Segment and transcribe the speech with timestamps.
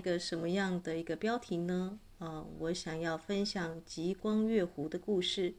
[0.00, 1.98] 一个什么样的一个标题呢？
[2.20, 5.54] 呃，我想要分享极光月湖的故事。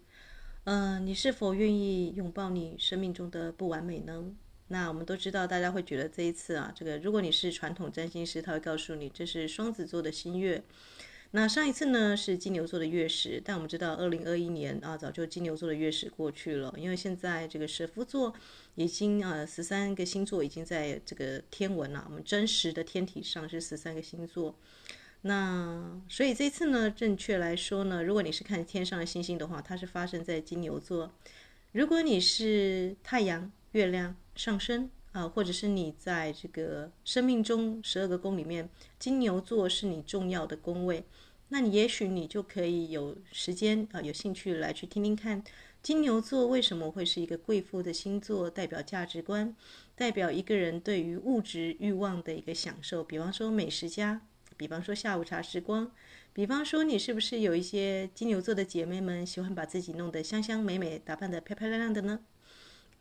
[0.64, 4.34] 嗯，你是否愿意拥抱你生命中的不完美呢？
[4.70, 10.64] 那我们都知道，大家会觉得这一次啊，这个如果你是传统占星师，他会告诉你这是双子座的新月。
[11.34, 18.34] 那上一次呢是金牛座的月食，但我们知道二零二一年啊，早就金牛座的月食过去了，因为现在这个蛇夫座
[18.76, 24.54] 已经呃十三个星座已经在这个天文了，我们真实的天体上是十三个星座。
[25.22, 31.14] 那所以这次呢，正确来说呢，如果你是看天上的星星的话，它是发生在金牛座。
[31.72, 34.90] 如果你是太阳、月亮、上升。
[35.12, 41.04] 啊，或者是你在这个生命中十二个宫里面，金牛座是你重要的宫位，
[41.50, 45.44] 那你也许你就可以有时间啊，有兴趣来去听听看，
[45.84, 49.54] 金牛座为什么会是一个贵妇的星座，代表价值观，
[49.96, 54.22] 代表一个人对于物质欲望的一个享受，比方说美食家，
[54.56, 55.92] 比方说下午茶时光，
[56.32, 62.20] 比方说你是不是有一些金牛座的姐妹们喜欢把自己弄得香香美美，打扮得漂漂亮亮的呢？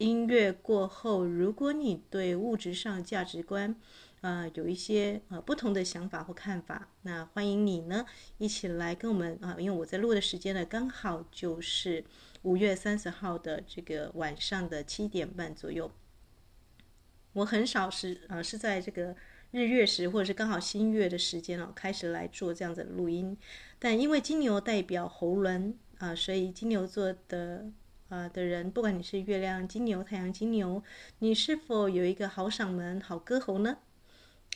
[0.01, 3.77] 音乐过后，如果你对物质上价值观，
[4.23, 8.07] 呃，有一些呃不同的想法或看法，那欢迎你呢
[8.39, 12.03] 一起来跟我们啊，因为我在录的时间呢刚好就是
[12.41, 15.91] 五月三十号的这个晚上的七点半左右。
[17.35, 19.15] 我很少是呃是在这个
[19.51, 23.37] 日月时或者是刚好新月的时间哦开始来做这样子的录音，
[23.79, 27.71] 但因为金牛代表喉轮啊，所以金牛座的。
[28.11, 30.83] 啊的人，不管你是月亮金牛、太阳金牛，
[31.21, 33.79] 你是否有一个好嗓门、好歌喉呢？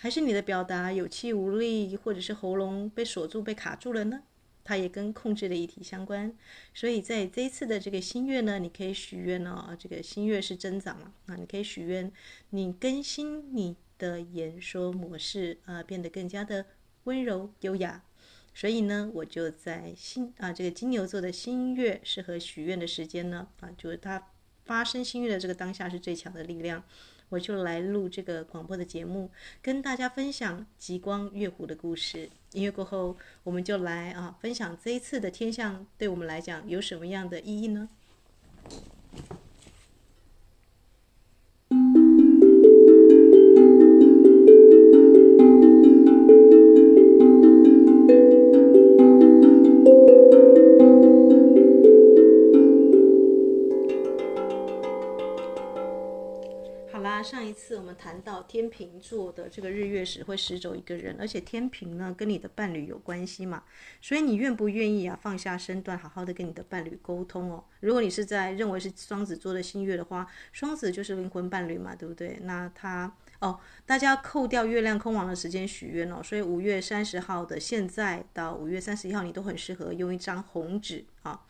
[0.01, 4.23] 还是你的表达有气无力，或者是喉咙被锁住、被卡住了呢？
[4.65, 6.37] 它也跟控制的议题相关。
[6.75, 12.11] 所以在这一次的这个新月呢，你可以许愿哦，这个新月是增长嘛，啊，你可以许愿
[12.51, 16.67] 你更新你的演说模式啊，变得更加的
[17.05, 18.03] 温柔优雅。
[18.55, 24.29] 所以呢，我就在新啊这个金牛座的新月适合许愿的时间呢啊，就是它
[24.65, 26.83] 发生新月的这个当下是最强的力量，
[27.29, 32.31] 我就来录这个广播的节目，跟大家分享极光月湖的故事。
[32.53, 37.89] 音乐过后，我们就来啊分享这一次的天象对我们来讲有什么样的意义呢？
[57.25, 63.65] 上一次我们谈到天秤座的这个日月时会驶走一个人，而且天秤呢跟你的伴侣有关系嘛，
[64.03, 67.65] 所以你愿不愿意啊放下身段，好好的跟你的伴侣沟通哦？
[67.81, 72.39] 如果你是在认为是双子座的新月的话，双子就是灵魂伴侣嘛，对不对？
[72.43, 73.11] 那他
[73.41, 81.41] 哦，大家扣掉月亮空亡的时间许愿哦，所以五月三十号的现在到五月三十一号，你都很适合用一张红纸啊。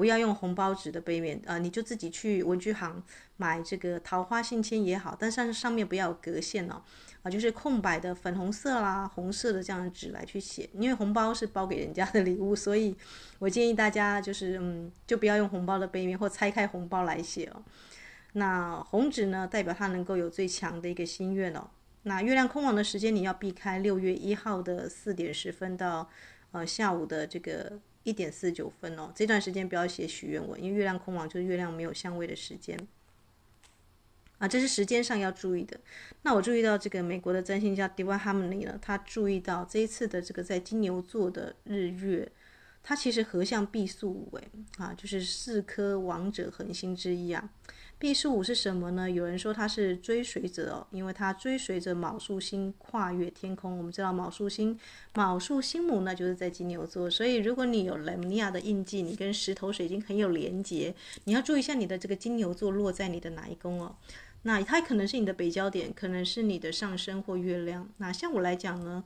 [0.00, 3.02] 不要用红包纸的背面啊、呃，你就自己去文具行
[3.36, 6.82] 买这个桃花信签也好，但是上面不要有格线哦，
[7.22, 12.96] 啊、就是空白的粉红色啦、红色的这样的纸来去写，因为红包是包给人家的礼物，所以
[13.38, 17.62] 我建议大家就是嗯，就不要用红包的背面或拆开红包来写哦。
[18.32, 21.68] 那红纸呢，代表它能够有最强的一个心愿哦。
[22.04, 26.08] 那月亮空亡的时间你要避开六月一号的四点十分到
[26.52, 27.78] 呃下午的这个。
[28.02, 32.78] 一点四九分哦，这段时间不要写许愿文，因为月亮空亡就是月亮没有相位的时间
[34.38, 35.78] 啊，这是时间上要注意的。
[36.22, 42.30] 那我注意到这个美国的占星家 Devon Harmony 呢，他注意到这一次的这个在金牛座的日月，
[42.82, 44.48] 它其实合相毕宿五哎
[44.78, 47.50] 啊，就是四颗王者恒星之一啊。
[48.00, 49.10] 毕宿五是什么呢？
[49.10, 53.76] 有人说他是追随者哦，因为他追随着卯宿星跨越天空。
[53.76, 54.80] 我们知道卯宿星，
[55.12, 60.94] 卯宿星母呢就是在金牛座，所以如果你有雷姆尼亚的印记，你跟石头水晶很有连结，
[61.24, 63.94] 你要注意一下你的这个金牛座落在你的哪一宫哦。
[64.44, 67.86] 那它可能是你的北焦点，可能是你的上升或月亮。
[67.98, 69.04] 那像我来讲呢，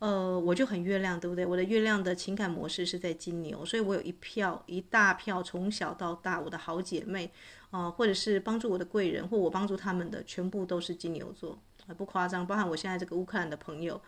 [0.00, 1.46] 呃，我就很月亮，对不对？
[1.46, 7.30] 我的月亮的情感模式是在金牛，所以我有一票一大票从小到大我的好姐妹。
[7.76, 14.00] 啊、或者是帮助我的贵人，或我帮助他们的，全部都是金牛座，啊，不夸张，包含我现在这个乌克兰的朋友，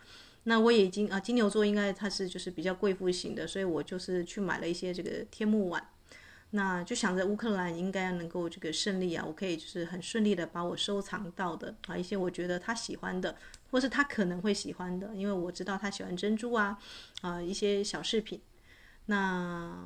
[0.45, 5.87] 那我也已经啊，金牛座应该他是就是比较贵妇型的，所以我就是去买了一些这个天幕碗，
[6.49, 13.35] 那就想着乌克兰应该能够这个胜利啊，我可以就是很顺利的把我收藏到的啊一些我觉得他喜欢的，
[13.69, 16.79] 或是他可能会喜欢的，因为我知道他喜欢珍珠啊，
[17.21, 18.41] 啊一些小饰品，
[19.05, 19.85] 那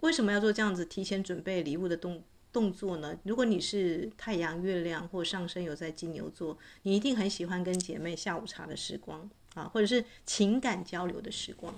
[0.00, 11.74] 为什么要做这样子提前准备礼物的动动作呢，如果你是太阳、月亮或上升有在金牛座，你一定很喜欢跟姐妹下午茶的时光啊，或者是情感交流的时光。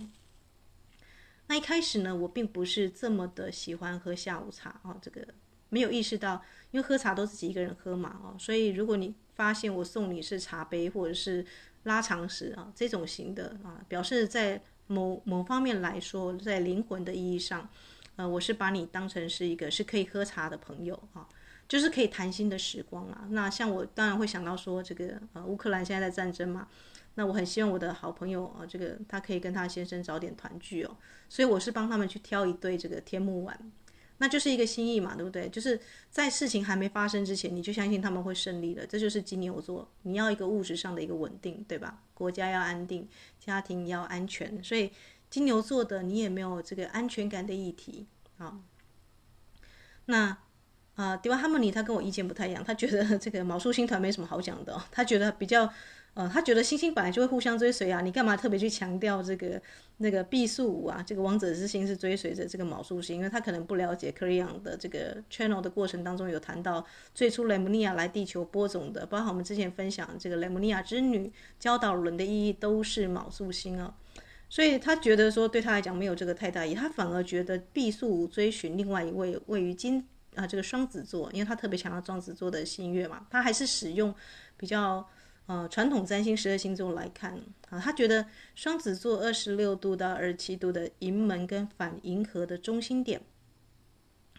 [1.47, 5.27] 那一开始呢，我并不是这么的喜欢喝下午茶啊，这个
[5.69, 11.45] 没有意识到，因为喝茶都自己一个人喝嘛啊，所以如果你发现我送你是茶杯或者是
[11.83, 17.69] 拉长石啊这种型的啊，表示在某某方面来说，在灵魂的意义上，
[18.17, 21.29] 呃，我是把你当成是一个是可以喝茶的朋友啊，
[21.69, 23.27] 就是可以谈心的时光啊。
[23.31, 26.69] 那像我当然会想到说，这个呃乌克兰现在在战争嘛。
[27.17, 30.97] 那我很希望我的好朋友啊，这个他可以跟他先生早点团聚哦，
[31.29, 33.57] 所以我是帮他们去挑一对这个天目碗，
[34.19, 35.49] 那就是一个心意嘛，对不对？
[35.49, 42.03] 就是在事情还没发生之前，你就相信他们会胜利的，这就是金牛座，你要一个物质上的一个稳定，对吧？
[42.15, 43.09] 国家要安定，
[43.39, 44.91] 家庭要安全，所以
[45.35, 48.07] 金牛座的你也没有这个安全感的议题
[48.39, 48.61] 啊。
[50.05, 50.39] 那
[50.95, 55.69] 啊，迪瓦哈莫尼他跟我意见不太一样，他觉得这个卯宿星团没什么好讲的，他觉得比较。
[56.15, 59.61] 呃，他觉得星星本来就会互相追随啊，你干嘛特别去强调这个
[59.97, 61.03] 那个毕宿五啊？
[61.05, 73.93] 这个王者之星是追随着这个卯宿星，因为他可能不了解克里昂的这个 channel 的过程当中有谈到最初雷姆尼亚来地球播种的，包括我们之前分享这个雷姆尼亚之女教导轮的意义都是卯宿星啊，
[74.55, 80.07] 所以他觉得说对他来讲没有这个太大意义，他反而觉得必速追寻另外一位位于金
[80.37, 84.15] 啊这个双子座，因为他特别强调双子座的新月嘛，他还是使用
[84.57, 85.05] 比较。
[85.47, 93.21] 呃，传统占星十二星座来看啊，他觉得双子座二十六度到二十七度的银门跟反银河的中心点，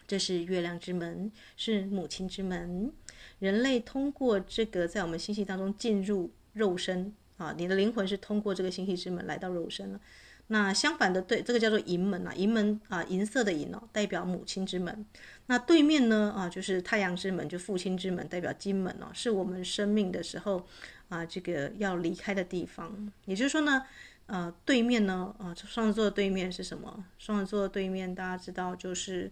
[0.08, 2.92] 这是月亮之门，是母亲之门。
[3.38, 10.00] 人类通过这个在我们星系当中进入肉身啊，你的灵魂是通过这个星系之门来到肉身了。
[10.48, 15.04] 那相反的，对，这个叫做银门啊，银门啊，银色的银哦，代表母亲之门。
[15.46, 20.66] 那对面呢啊，就是太阳之门，就父亲之门，代表金门哦，是我们生命的时候。
[21.08, 23.84] 啊，这个要离开的地方，也就是说呢，
[24.26, 27.04] 呃，对面呢，啊，双子座的对面是什么？
[27.16, 29.30] 双子座的对面大家知道就是，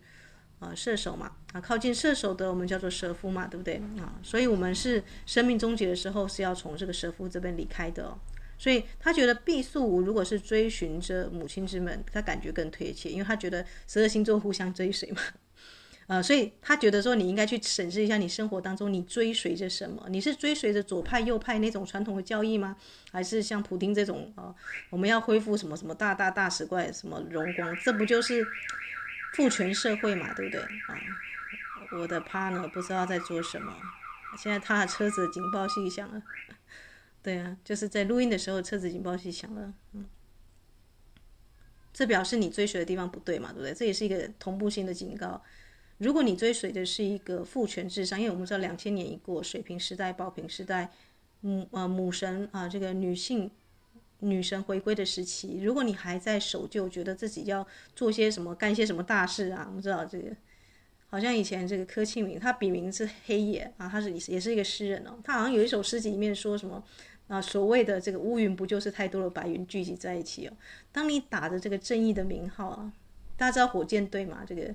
[0.65, 3.83] 呃，射手嘛，啊，靠近射手的我们叫做蛇夫嘛，对不对？
[3.99, 8.19] 啊，所以我们是生命终结的时候是要从这个蛇夫这边离开的哦。
[8.57, 15.21] 所以他觉得毕宿如果是追寻着母亲之门，他感觉更贴切，因为他觉得十二星座互相追随嘛。
[16.07, 20.07] 呃，所以他觉得说，你应该去审视一下你生活当中你追随着什么？
[20.11, 22.77] 你是追随着左派右派那种传统的教义吗？
[23.11, 24.55] 还是像普丁这种啊、呃，
[24.91, 27.75] 我们要恢复什么什么大大大使怪什么荣光？
[27.83, 28.47] 这不就是
[29.35, 30.97] 父权社会嘛，对不对啊？
[31.93, 33.77] 我的 partner 不知道在做什么，
[34.39, 36.23] 现在他的车子警报器响了。
[37.23, 40.07] 对啊，就是在录音的时候车子警报器响了，嗯，
[41.93, 43.75] 这表示你追随的地方不对嘛，对不对？
[43.75, 45.43] 这也是一个同步性的警告。
[45.99, 50.91] 如果你追随的是一个父权至上，因为我们知道两千年一过，水平时代、宝瓶时代，
[51.41, 53.51] 母呃母神啊，这个女性
[54.25, 60.35] 女神回归的时期，如果你还在守旧，觉得自己要做些什么、干些什么大事啊，我们知道这个，
[61.09, 66.83] 好像以前这个柯庆明，他笔名是黑野啊，他是也是一个诗人哦，他好像有一首诗集里面说什么
[67.29, 70.53] 啊，所谓的这个乌云不就是太多的白云聚集在一起哦？
[70.91, 72.93] 当你打着这个正义的名号啊，
[73.37, 74.75] 大家知道火箭队嘛，这个。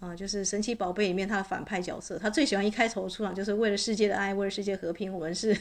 [0.00, 5.56] 啊，就是神奇宝贝里面他的反派角色，他最喜欢一开头出场就是为了世界的爱，为了世界和平，我们是。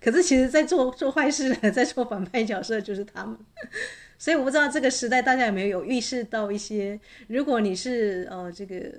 [0.00, 3.38] 可是其实，在做做坏事的，在做反派角色就是他们。
[4.18, 8.92] 所以我不知道这个时代大家有没有有意识到一些，如果你是呃这个，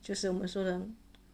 [0.00, 0.80] 就是我们说的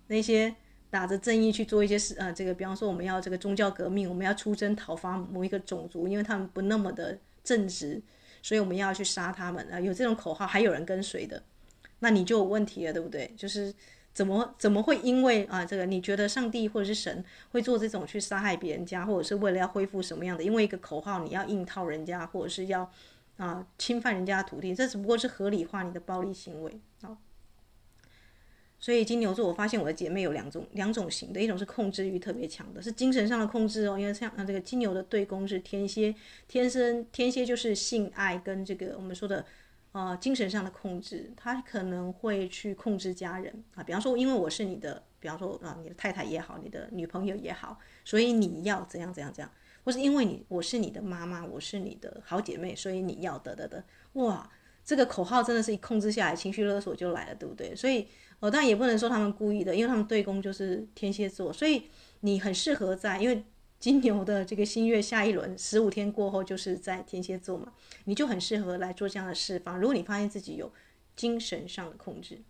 [0.07, 0.55] 那些
[0.89, 8.01] 打着正义去做一些事啊、呃，这个比方说我们要这个宗教革命，我们要出征讨伐某一个种族，因为他们不那么的正直，
[8.41, 11.43] 所以我们要去杀他们啊，有这种口号还有人跟随的。
[12.01, 13.33] 那你就有问题了，对不对？
[13.37, 13.73] 就是
[14.13, 20.43] 怎么怎么会因为啊这个你觉得上帝或者是神会做这种去杀害别人家，或者是为了要恢复什么样的？
[20.43, 22.91] 因为一个口号你要硬套人家，或者是要
[23.37, 27.17] 啊侵犯人家的土地，这只不过是合理化你的暴力行为啊。
[28.81, 33.99] 所以金牛座，我发现我的姐妹有两种两种型的，一种是控制欲特别强的，是精神上的控制哦。
[33.99, 36.15] 因为像啊这个金牛的对宫是天蝎，
[36.49, 39.45] 天生天蝎就是性爱跟这个我们说的。
[39.93, 43.83] 啊、呃，精神上的控制，他可能会去控制家人啊。
[43.83, 49.51] 比方说，因为我是你的，比方说啊，你的太太也好，你的女朋友也好，所以你要怎样怎样怎样，
[49.85, 54.49] 或是因为你我是你的妈妈，我是你的好姐妹，所以你要得得得，哇，
[54.85, 57.75] 这个口号真的是一控制下来，情绪勒索就来了，对不对？
[57.75, 58.07] 所以，
[58.39, 63.45] 哦，但也不能说他们故意的，因为他们对宫就是天蝎座，所以你很适合在，因为。
[63.81, 67.73] 金牛的这个新月下一轮十五天过后就是在天蝎座嘛，
[68.05, 69.81] 你就很适合来做这样的释放。
[69.81, 70.71] 如果你发现自己有
[71.17, 72.41] 精神上的控制，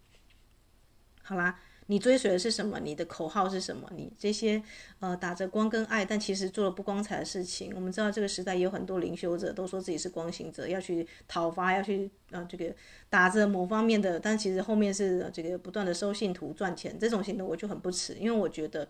[1.22, 1.58] 好啦。
[1.86, 2.78] 你追随的是什么？
[2.78, 3.90] 你的口号是什么？
[3.96, 4.62] 你这些
[5.00, 7.72] 呃打着光跟爱，但其实做了不光彩的事情。
[7.74, 12.72] 我们知道这个时代有很多灵修者都说自己是光行者，要去讨伐，要去呃这个
[13.08, 16.96] 打着某方面的，但其实后面是这个不断的收信徒赚钱。
[16.96, 18.88] 这种行动我就很不齿，因为我觉得，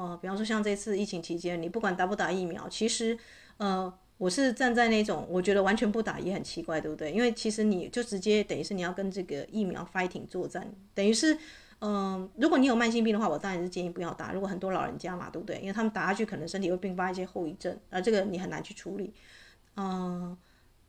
[0.00, 3.18] 呃，比方说像这次疫情期间，你不管打不打疫苗，其实
[3.58, 7.12] 呃我是站在那种我觉得完全不打也很奇怪，对不对？
[7.12, 11.36] 因为其实你就直接等于是你要跟这个疫苗 fighting 作战，等于是。
[11.82, 14.34] 嗯，如果你有慢性病的话，我当然是建议不要打。
[14.34, 15.58] 如果很多老人家嘛，对不对？
[15.60, 19.14] 因为他们打下去，可能身体会并发一些后遗症，而这个你很难去处理。
[19.78, 20.36] 嗯，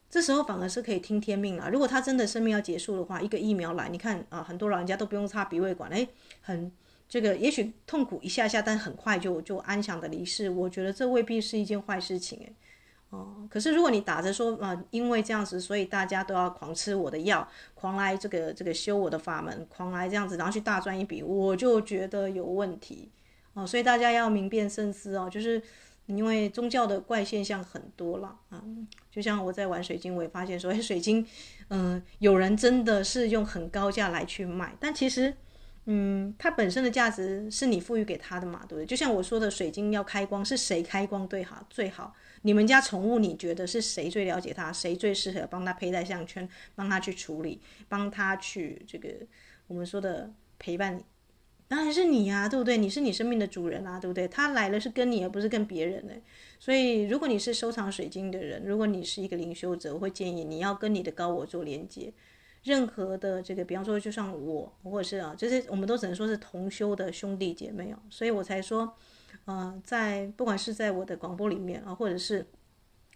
[0.10, 1.70] 这时候反而是可以听天命了。
[1.70, 6.06] 如果他真的生命要结束的话，一个疫苗来，你看啊，很多老人家都不用插鼻胃管，诶，
[6.41, 6.70] 很
[7.12, 10.50] 这个，也许痛苦一下下，但很快就就安详的离世。
[10.50, 12.53] 我觉得这未必是一件坏事情，诶。
[13.10, 23.10] 哦，可是如果你打着说啊、因为这样子，所以大家都要狂吃我的药，狂来这个这个修我的法门，狂来这样子，然后去大赚一笔，我就觉得有问题
[23.56, 23.68] 哦。
[23.68, 25.62] 所以大家要明辨慎思哦，就是
[26.06, 28.63] 因为宗教的怪现象很多了啊。
[29.12, 31.27] 就像我在玩水晶，我也发现说，哎，水晶，
[31.68, 35.36] 嗯、有人真的是用很高价来去卖，但其实，
[35.86, 38.86] 嗯，它本身的价值是你赋予给它的嘛，对不对？
[38.86, 41.66] 就像我说的，水晶要开光，是谁开光对好？
[41.70, 42.14] 最好。
[42.44, 44.72] 你们家宠物，你觉得是谁最了解它？
[44.72, 47.60] 谁最适合帮它佩戴项圈，帮它去处理，
[47.90, 49.10] 帮它去这个
[49.68, 51.04] 我们说的陪伴你？
[51.68, 52.78] 当然是你啊，对不对？
[52.78, 54.28] 你是你生命的主人啊，对不对？
[54.28, 56.14] 他来了是跟你，而不是跟别人呢。
[56.60, 62.12] 所以，如果你是收藏水晶的人，如果你是一个灵修者，我会建议你要跟你的高我做连接。
[62.63, 68.96] 任何的这个，比方说，就像我，或者是啊，就是我们都只能说是同修的兄弟姐妹哦，所以我才说。
[69.46, 72.46] 呃，在不管是在我的广播里面啊，或者是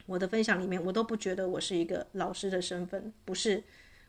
[0.08, 3.64] 我的分享里面，我都不觉得我是一个老师的身份，不是，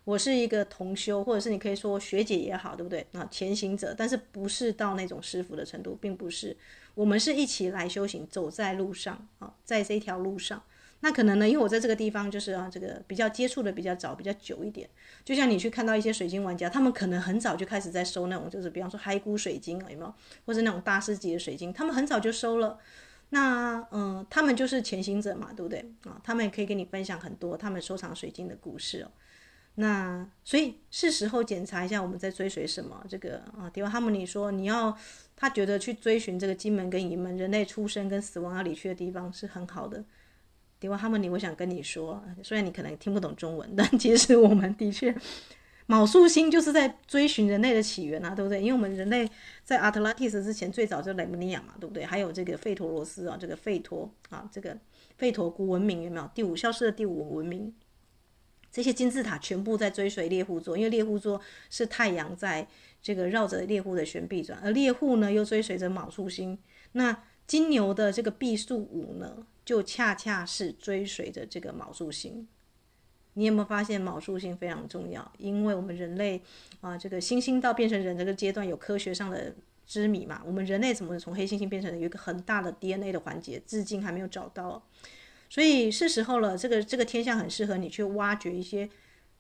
[0.04, 3.06] 我是一个同修，或者是你可以说学姐也好，对不对？
[3.12, 6.56] 啊，前行者，但是不是到那种师傅的程度，并不是，
[6.94, 10.62] 我们是一起来修行，走在路上啊，在这条路上。
[11.00, 14.88] 那可能呢，因为我在这个地方就是啊，这个比较接触的比较早，比较久一点。
[15.24, 20.14] 就像你去看到一些水晶玩家，他们可能很早就开始在收那种，就是比方说骸骨水晶啊，有没有？
[20.46, 22.78] 或者那种大师级的水晶，他们很早就收了。
[23.30, 26.20] 那嗯、他们就是前行者嘛，对不对啊？
[26.24, 29.10] 他们也可以跟你分享很多他们收藏水晶的故事哦。
[29.74, 33.04] 那所以是时候检查一下我们在追随什么。
[33.08, 34.96] 这个啊，迪瓦哈姆尼说，你要
[35.36, 40.02] 他觉得去追寻这个金门跟银门，人类出生跟死亡要离去的地方是很好的。
[40.78, 45.14] 迪瓦哈姆尼，我想跟你说，虽然你可能听不懂中文， 但其实我们的确，
[45.86, 48.60] 卯宿星就是在追寻人类的起源啊，对不对？
[48.60, 49.28] 因为我们人类
[49.64, 52.04] 在阿特拉蒂斯之前，最早就雷姆尼亚嘛，对不对？
[52.04, 54.76] 还有这个费陀罗斯啊，这个费陀啊，这个
[55.16, 56.30] 费陀古文明有没有？
[56.34, 57.74] 第五消失的第五文明，
[58.70, 61.40] 这些金字塔全部在追随猎户座，因为猎户座
[61.70, 62.68] 是太阳在
[63.00, 66.58] 这个绕着猎户的旋臂转，而猎户呢又追随着卯宿星，
[66.92, 69.46] 那金牛的这个毕宿五呢？
[69.66, 72.46] 就恰恰是追随着这个昴宿星，
[73.34, 75.32] 你有没有发现昴宿星非常重要？
[75.38, 76.40] 因为我们人类
[76.80, 79.52] 啊，这个猩猩到变成人这个阶段有科学上的
[79.84, 80.40] 之谜嘛。
[80.46, 84.80] 我们人类怎么从黑猩猩变成，有一个很大的 DNA 的环节，至今还没有找到。
[85.50, 88.88] 所以是时候了，这个这个天象很适合你去挖掘一些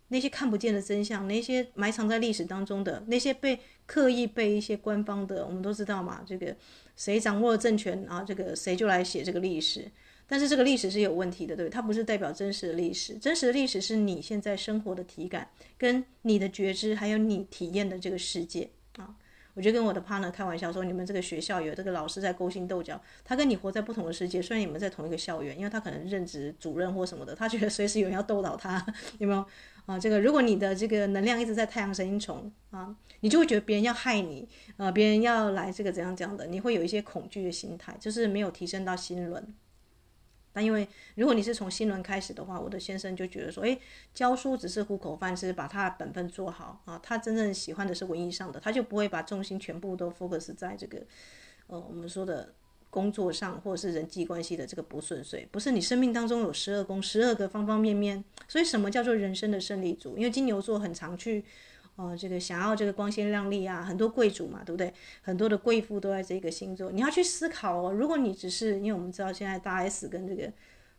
[0.08, 6.56] 那些看不见的真相，那些埋藏在历史当中的那些被刻意被一些官方的，我们都知道嘛，这个
[6.96, 9.88] 谁掌握了政权啊，这个谁就来写这个历史。
[10.28, 13.14] 但是这个历史是有问题的，对，它不是代表真实的历史。
[13.14, 19.14] 真实的历史是你现在生活的体感，跟你的觉知，还有你体验的这个世界啊。
[19.54, 24.42] 我就跟我的 partner 开玩笑说，你们这个学校有这个老师在勾心斗角，他跟你活在不同的世界。
[24.42, 28.84] 虽然你们在同一个校园，因为他可能任职主任或什么的，他觉得随时有人要斗倒他，
[29.16, 29.42] 有没有
[29.86, 29.98] 啊？
[29.98, 39.54] 这个如果你的这个能量一直在太阳神经丛啊，你就会觉得别人要害你啊，别人要来这个怎样讲的，你会有一些恐惧的心态，就是没有提升到心轮。
[40.56, 43.78] 那因为如果你是从新轮开始的话，我的先生就觉得说，诶，
[44.14, 46.98] 教书只是糊口饭，是把他本分做好啊。
[47.02, 51.02] 他真正喜欢的是文艺上的，他就不会把重心全部都 focus 在这个，
[51.66, 52.54] 呃，我们说的
[52.88, 55.46] 工作上或者是人际关系的这个不顺遂。
[55.52, 58.24] 不是你生命当中有十二宫，十二个方方面面。
[58.48, 60.16] 所以什么叫做人生的胜利组？
[60.16, 61.44] 因为金牛座很常去。
[61.96, 64.92] 哦，这个想要这个光鲜亮丽啊，很多贵族嘛，对不对？
[65.22, 66.92] 很多的贵妇都在这个星座。
[66.92, 70.52] 你要去思考哦，如果你只是因为我们知道现在大 S 跟这个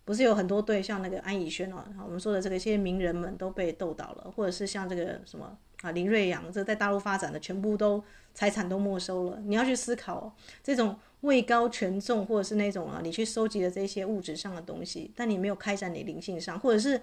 [0.04, 9.40] 不是有很多对，像那个安以轩哦，我们说的这个一些名人们都被斗倒了，或者是像这个什么啊林瑞阳，这在大陆发展的全部都财产都没收了。
[9.46, 17.00] 你要去思考哦，这种位高权重，或者是那种啊，你去收集的这些物质上的东西，但你没有开展你灵性上，或者是。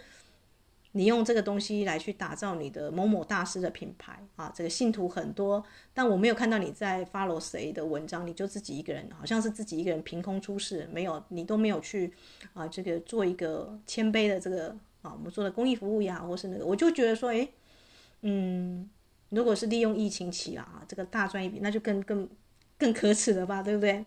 [0.97, 12.13] 你用这个东西来去打造你的某某大师的品牌啊，这个信徒很多，但我没有看到你在 follow 谁的文章，你就自己一个人，好像是自己一个人凭空出世，没有你都没有去
[12.53, 14.69] 啊，这个做一个谦卑的这个
[15.03, 17.49] 啊，我们说的公益服务呀，或是那个，我就觉得说，诶，
[18.21, 18.89] 嗯，
[19.31, 22.29] 如果是利用疫情期啊，这个大赚一笔，那就更更
[22.79, 24.05] 更可耻了吧，对不对？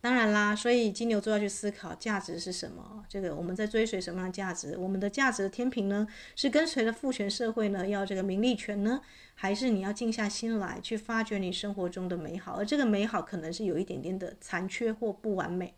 [0.00, 3.04] 当然啦，所以金牛座要去思考价值是什么。
[3.08, 4.76] 这个我们在追随什么样的价值？
[4.76, 6.06] 我们的价值的天平呢？
[6.36, 9.00] 是跟随着父权社会呢，要这个名利权呢，
[9.34, 12.52] 还是你要静下心来去发掘你生活中的美好？
[12.52, 15.74] 而这个美好可能是有一点点的残缺或不完美。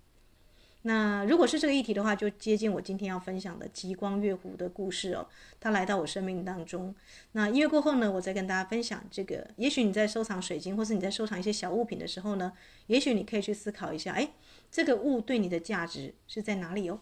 [0.89, 5.29] 那如果是这个议题的话，就接近我今天要分享的极光月湖的故事哦。
[5.61, 6.95] 他来到我生命当中，
[7.33, 9.47] 那音乐过后呢，我再跟大家分享这个。
[9.57, 12.55] 也许你在收藏水晶，或是你在收藏一些小物品的时候呢，
[12.87, 14.31] 也许你可以去思考一下，哎，
[14.71, 16.99] 这个物对你的价值是在哪里哦？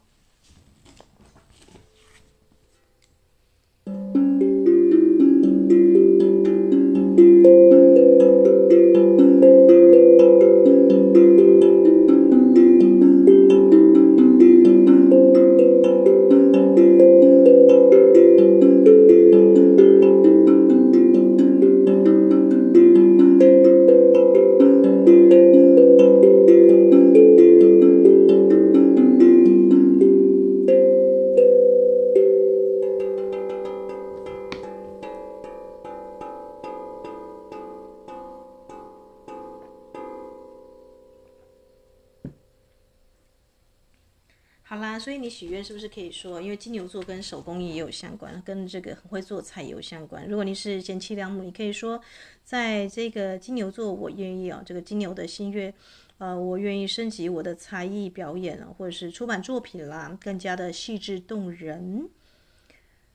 [46.41, 50.27] 因为金牛座跟手工艺也有相关，跟这个很会做菜也有相关。
[50.29, 52.01] 如果你是贤妻良母，你可以说，
[52.45, 55.73] 在这个金牛座，我愿意啊，这个金牛的新月，
[56.19, 62.09] 呃，我愿意升级我的才艺表演啊，或者是出版作品啦，更加的细致动人。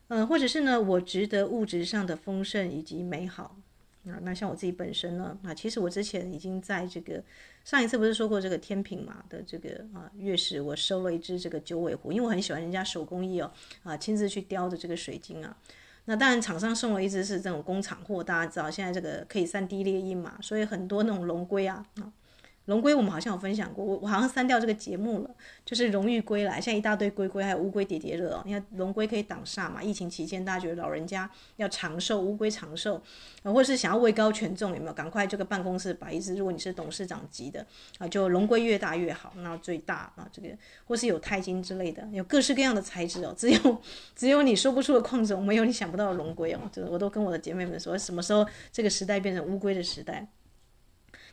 [0.07, 3.55] 嗯、或者是呢，我值得物质上的丰盛以及美好。
[4.07, 7.23] 啊，那像我自己本身呢，啊，其实我之前已经在这个
[7.63, 13.51] 上一次不是说过这个天秤嘛的这个啊月食，我收了一只这个九尾狐，因为我很喜欢人家手工艺哦，
[13.83, 15.55] 啊，亲自去雕的这个水晶啊。
[16.05, 21.85] 那当然厂商送了一只是这种工厂货，大家知道现在这个可以三 D 列印嘛，所以很多那种龙龟啊。
[22.65, 25.29] 龙龟我们好像有分享过，我我好像删掉这个节目了，
[25.65, 28.43] 就是荣誉归来，现在一大堆龟龟，还有乌龟叠叠乐哦。
[28.45, 33.01] 你看龙龟可以挡煞嘛，疫情期间大家觉得老人家要长寿，乌龟长寿，
[33.43, 34.93] 啊，或是想要位高权重，有没有？
[34.93, 37.65] 赶快这个办公室摆一只，如果你是董事长级的
[37.97, 40.49] 啊，就龙龟越大越好，那最大啊，这个
[40.85, 43.33] 或是有钛金之类的，有各式各样的材质哦。
[43.35, 43.81] 只有
[44.15, 46.59] 只有你说不出的矿种，没有你想不到的龙龟哦。
[46.71, 50.27] 就是我都跟我的姐妹们说，什么时候这个时代变成乌龟的时代？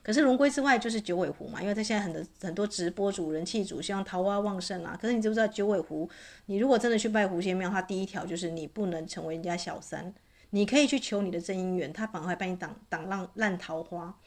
[0.08, 4.98] 可是龙龟之外就是九尾狐嘛，因为他现在很多很多直播主、人气主，希望桃花旺盛啊。
[4.98, 6.08] 可是你知不知道九尾狐？
[6.46, 10.14] 你如果真的去拜狐仙庙，他第一条就是你不能成为人家小三。
[10.48, 14.18] 你可以去求你的真姻缘，他反而会帮你挡挡烂烂桃花，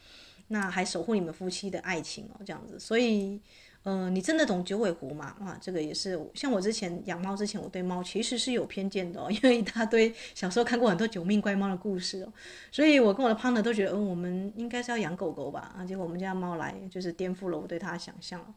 [0.46, 2.78] 那还守护你们夫妻的爱情哦，这样子。
[2.78, 3.40] 所以。
[3.84, 5.34] 嗯、你真的懂九尾狐吗？
[5.40, 12.32] 啊，这个也是像我之前养猫之前，我对猫其实是有偏见的哦， 因为一大堆小时候看过很多九命怪猫的故事哦，
[12.70, 15.74] 所以我跟我的 partner 都觉得，嗯，我们应该是要养狗狗吧？
[15.76, 18.54] 啊，结果我们家猫来就是颠覆了我对它的想象。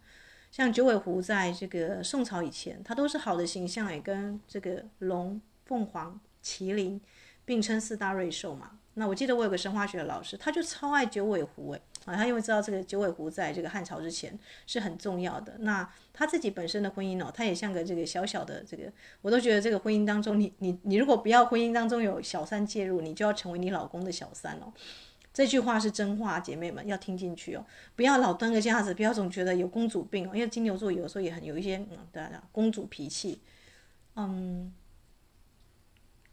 [0.52, 7.02] 像九尾狐在这个宋朝以前，它都是好的形象，也跟这个龙、凤凰、麒麟
[7.44, 8.80] 并称四大瑞兽嘛。
[8.98, 11.82] 那我记得我有个生化学的老师，他就超爱九尾狐诶。
[12.06, 15.56] 啊，他因为知道这个九尾狐在这个汉朝之前是很重要的。
[15.60, 24.72] 那他自己本身的婚姻哦，他也像个这个小小的这个，我都觉得这个婚姻当中，你你你如果不要婚姻当中有小三介入，你就要成为你老公的小三哦。
[25.34, 33.42] 这句话是真话，姐妹们要听进去哦，不要老端个架子，不要总觉得有公主病哦，因为金牛座有时候也很有一些嗯，对啊，公主脾气，
[34.16, 34.72] 嗯。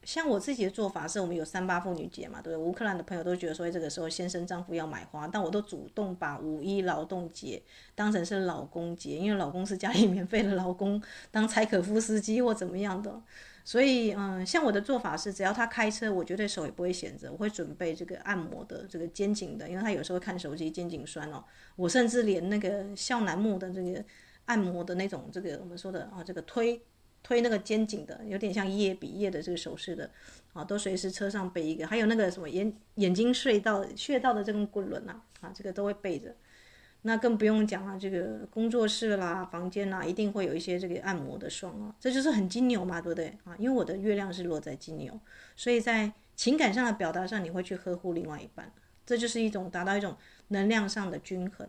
[0.04, 2.68] 像我自己的做法是，我们有三八妇女节嘛，对不对？
[2.68, 7.62] 乌克兰的朋友都觉得说，这个时候先生丈夫要买花，但我都主动把五一劳动节
[7.94, 13.22] 当成是老公节，因为老公是家里免费的劳工，当柴可夫斯基或怎么样的。
[13.64, 21.44] 所以，嗯，像我的做法是，只要他开车，我绝对手也不会闲着，我会准备这个按摩的这个肩颈的，因为他有时候看手机肩颈酸哦。
[21.76, 24.04] 我甚至连那个笑楠木的这个
[24.46, 26.82] 按摩的那种这个我们说的啊，这个推。
[27.32, 30.10] 推那个肩颈的，有点像叶比叶的这个手势的，
[30.52, 31.86] 啊，都随时车上备一个。
[31.86, 36.36] 还有那个什么眼眼睛隧道穴道的这根棍轮呐，啊，这个都会备着。
[37.00, 43.56] 那更不用讲了，这个工作室啦、房间啦，一定会有一些这个按摩的霜啊，这就是很金牛嘛，对不对啊？
[43.58, 45.18] 因为我的月亮是落在金牛，
[45.56, 48.70] 所以在情感上的表达上，你会去呵护另外一半，
[49.06, 50.14] 这就是一种达到一种
[50.48, 51.66] 能量上的均衡。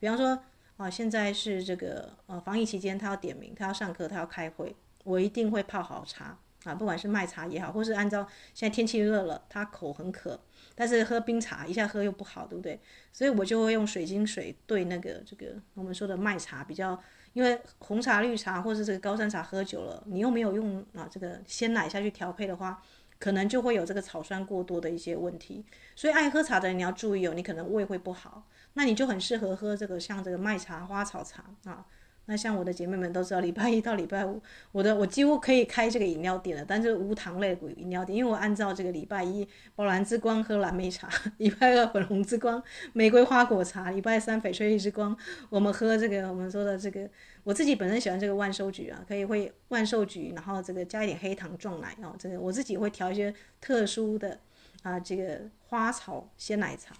[0.00, 0.42] 比方说。
[0.78, 4.76] 啊，现在是这个呃防疫期间，他要点名，他要上课，他要开会，
[5.06, 10.38] 我一定会泡好茶，啊，不管是麦茶也好，或是按照现在天气热了，他口很渴，
[10.74, 12.80] 但是喝冰茶一下喝又不好，对不对？
[13.12, 17.00] 所以我就会用水晶水兑那个这个我们说的麦茶比较，
[17.34, 22.82] 因为红茶、绿茶或是这个高山茶喝久了，你又没有用啊这个鲜奶下去调配的话，
[23.20, 25.64] 可能就会有这个草酸过多的一些问题。
[25.94, 31.86] 所以爱喝茶的人你要注意哦，你可能胃会不好，那你就很适合喝这个像这个麦茶、花草茶啊。
[32.28, 41.08] 那像我的姐妹们都知道，礼拜一到礼拜五，我的我几乎可以开这个饮料店了，但是无糖类的饮料店，因为我按照这个礼拜一宝蓝之光喝蓝莓茶，
[41.38, 42.60] 礼拜二粉红之光
[42.92, 45.16] 玫瑰花果茶，礼拜三翡翠绿之光，
[45.48, 47.08] 我们喝这个我们说的这个，
[47.44, 54.36] 我自己本身喜欢这个万寿菊啊，可以会万寿菊，然后这个加一点黑糖撞奶哦，这个我自己会调一些特殊的
[54.82, 56.96] 啊这个花草鲜奶茶，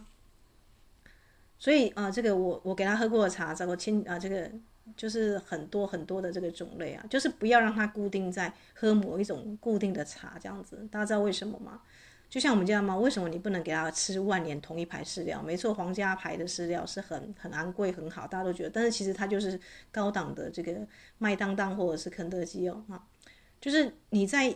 [1.59, 4.49] 所以啊这个我我给他喝过的茶，这个亲啊这个。
[4.97, 10.87] 就是很多很多的这个种类啊，就是不要让它固定在喝某一种固定的茶这样子。
[10.91, 11.81] 大家知道为什么吗？
[12.29, 15.41] 就像我们家猫，为什么你不能给它吃万年同一牌饲料？
[15.43, 19.59] 没错，皇家牌的饲料是很很昂贵很好，大家都觉得，但是其实它就是
[19.93, 20.75] 高档的这个
[21.19, 23.01] 麦当当或者是肯德基哦啊，
[23.61, 24.53] 就是你在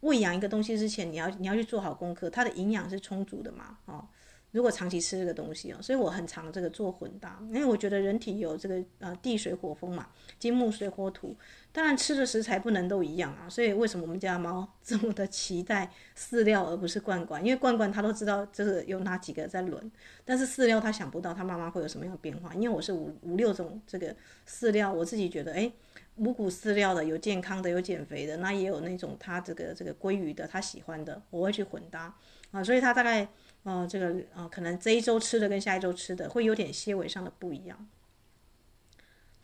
[0.00, 4.08] 喂养一个东西之前，你要你要去做好功课，它的营养是充足的嘛啊。
[4.50, 10.08] 如果长期吃这个东西啊，所以我很常这个做混搭，因为我觉得人体有这个呃地水火风嘛，
[10.38, 11.36] 金木水火土，
[11.70, 13.46] 当然吃的食材不能都一样啊。
[13.46, 17.44] 所以为什么我们家猫这么的期待饲料而不是罐罐？
[17.44, 19.92] 因为罐罐它都知道这个有哪几个在轮，
[20.24, 22.54] 但是饲料它想不到它妈妈会有什么样的变化。
[22.54, 24.16] 因为我是五五六种这个
[24.48, 25.70] 饲料，我自己觉得诶，
[26.16, 32.14] 五谷饲料的有健康的有减肥的，那也有那种它这个这个鲑鱼的它喜欢的，我会去混搭
[32.50, 33.28] 啊，所以它大概。
[33.64, 37.86] 呃，这个呃，可能这一周吃的跟下一周吃的会有点些微上的不一样，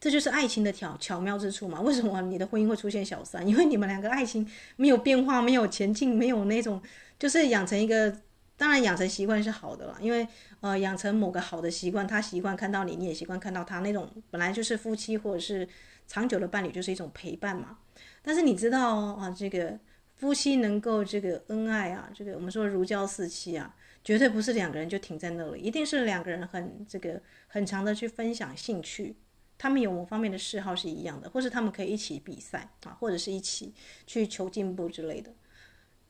[0.00, 1.81] 这就是爱情的巧巧妙之处嘛。
[1.81, 3.46] 为什么你的婚姻会出现小三？
[3.46, 4.46] 因为你们两个爱情
[4.77, 6.81] 没有变化，没有前进，没有那种，
[7.18, 8.18] 就是养成一个，
[8.57, 9.96] 当然养成习惯是好的啦。
[10.00, 10.27] 因为
[10.61, 15.68] 呃，养成某个好的习惯，他习惯看到你，你也习惯看到他，那种本来就是夫妻或者是
[16.07, 17.79] 长久的伴侣，就是一种陪伴嘛。
[18.22, 19.79] 但是你知道啊，这个
[20.16, 23.74] 夫妻能够这个恩爱啊，这个我们说如胶似漆啊。
[24.05, 29.17] 绝对不是两个人就停在那里，一定是两个人很这个很长的去分享兴趣，
[29.57, 33.73] 他们有某方面的嗜好是一样的，或是他们可以一起比赛啊，或者是一起
[34.07, 35.33] 去求进步之类的，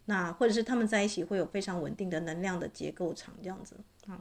[0.07, 3.77] 那或者是他们在一起会有非常稳定的能量的结构场这样子
[4.07, 4.21] 啊。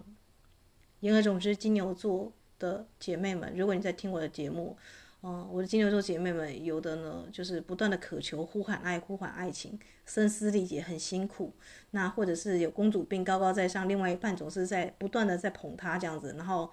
[0.99, 4.77] 言而总之，金牛座的姐妹们，如果你在听我的节目。
[5.25, 11.53] 嗯，我的金牛座姐妹们，有的呢，就是不断的渴求、呼喊爱、呼喊爱情，声嘶力竭，很辛苦。
[11.91, 16.69] 那或者是有公主病，高高在上，另外一半总是在不断的在捧她这样子，然后，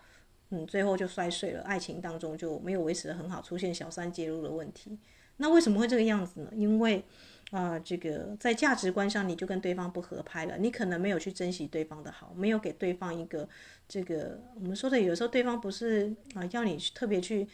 [0.51, 4.99] 嗯，最后就摔碎了，爱情当中就没有维持得很好，出现小三介入的问题。
[5.37, 6.51] 那为什么会这个样子呢？
[6.55, 7.05] 因为，
[7.51, 13.49] 啊、这个在价值观上你就跟对方不合拍了，你可能没有去珍惜对方的好，没有给对方一个
[13.89, 17.47] 这个我们说的，有时候对方不是啊，要你特别去。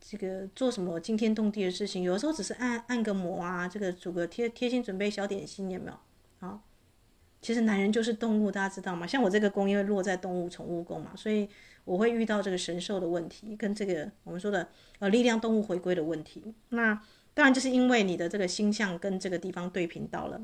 [0.00, 6.46] 这个做什么惊天动地的事情，有时候只是按按个摩啊，这个煮个贴贴心准备小点心，有没有？
[6.46, 6.60] 啊，
[7.42, 9.06] 其实男人就是动物，大家知道吗？
[9.06, 11.48] 像我这个宫因为落在动物宠物宫嘛，所以
[11.84, 14.68] 我会遇到这个神兽的问题，跟这个我们说的
[15.00, 16.54] 呃力量动物回归的问题。
[16.70, 16.94] 那
[17.34, 20.40] 当然就是因为你的这个星象跟这个地方对频到了。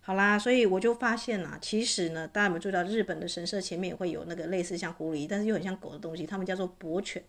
[0.00, 7.22] 好啦，所以我就发现啊，其实呢，大家有没有注意到日本的神社前面也会有那个类似像狐狸，但是又很像狗的东西，他们叫做博犬。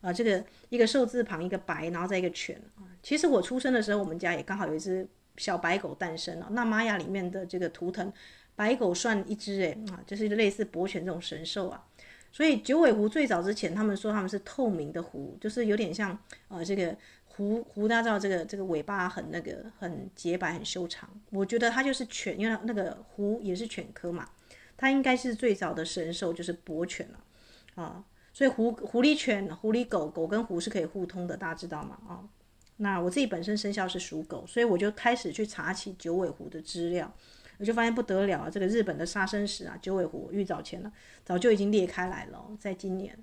[0.00, 2.86] 啊，这个一个兽字旁，一个白，然后再一个犬啊。
[3.02, 5.06] 其实我出生的时候，我们家也刚好有一只
[5.36, 6.48] 小白狗诞生了。
[6.52, 8.12] 那玛雅里面的这个图腾，
[8.54, 11.84] 白狗算一只诶，啊，就是类似伯犬这种神兽啊。
[12.30, 16.16] 所以九尾狐最早之前，他们说他们是透明的狐，就是有点像
[16.48, 21.08] 呃这个狐狐，大家知道这个这个尾巴很那个很洁白很修长。
[21.30, 24.28] 我觉得它就是犬，因为那个狐也是犬科嘛，
[24.76, 28.04] 它应该是最早的神兽就是伯犬了啊。
[28.38, 31.98] 所以狐狐狸犬、狐狸狗狗跟狐是可以互通的，大家知道吗？
[32.06, 32.28] 啊、哦，
[32.76, 37.12] 那我自己本身生肖是属狗，所以我就开始去查起九尾狐的资料，
[37.58, 38.48] 我就发现不得了啊！
[38.48, 40.92] 这个日本的杀生石啊，九尾狐预早前了，
[41.24, 43.18] 早就已经裂开来了，在今年。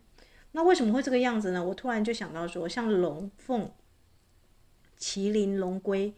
[0.51, 1.63] 那为什么会这个样子呢？
[1.63, 3.71] 我突然就想到说，像龙凤、
[4.99, 6.13] 麒麟、龙龟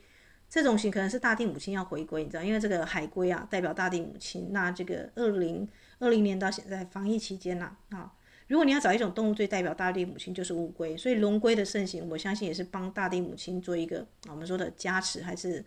[0.49, 4.47] 这种型，可能是大地母亲要回归，你知道，因为这个海龟啊代表大地母亲。
[4.51, 8.11] 那这个二零二零年到现在防疫期间呐，啊。
[8.47, 10.95] 如果你要找一种动物最代表大地母亲，就是乌龟。
[10.95, 15.63] 所以龙龟的盛行，我相信也是帮大地母亲做一个我们说的加持，还是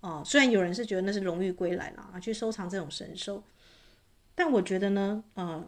[0.00, 0.22] 哦？
[0.24, 3.44] 虽然有人是觉得那是荣誉归来了啊，去收藏这种神兽，
[4.34, 5.62] 但我觉得呢，呃，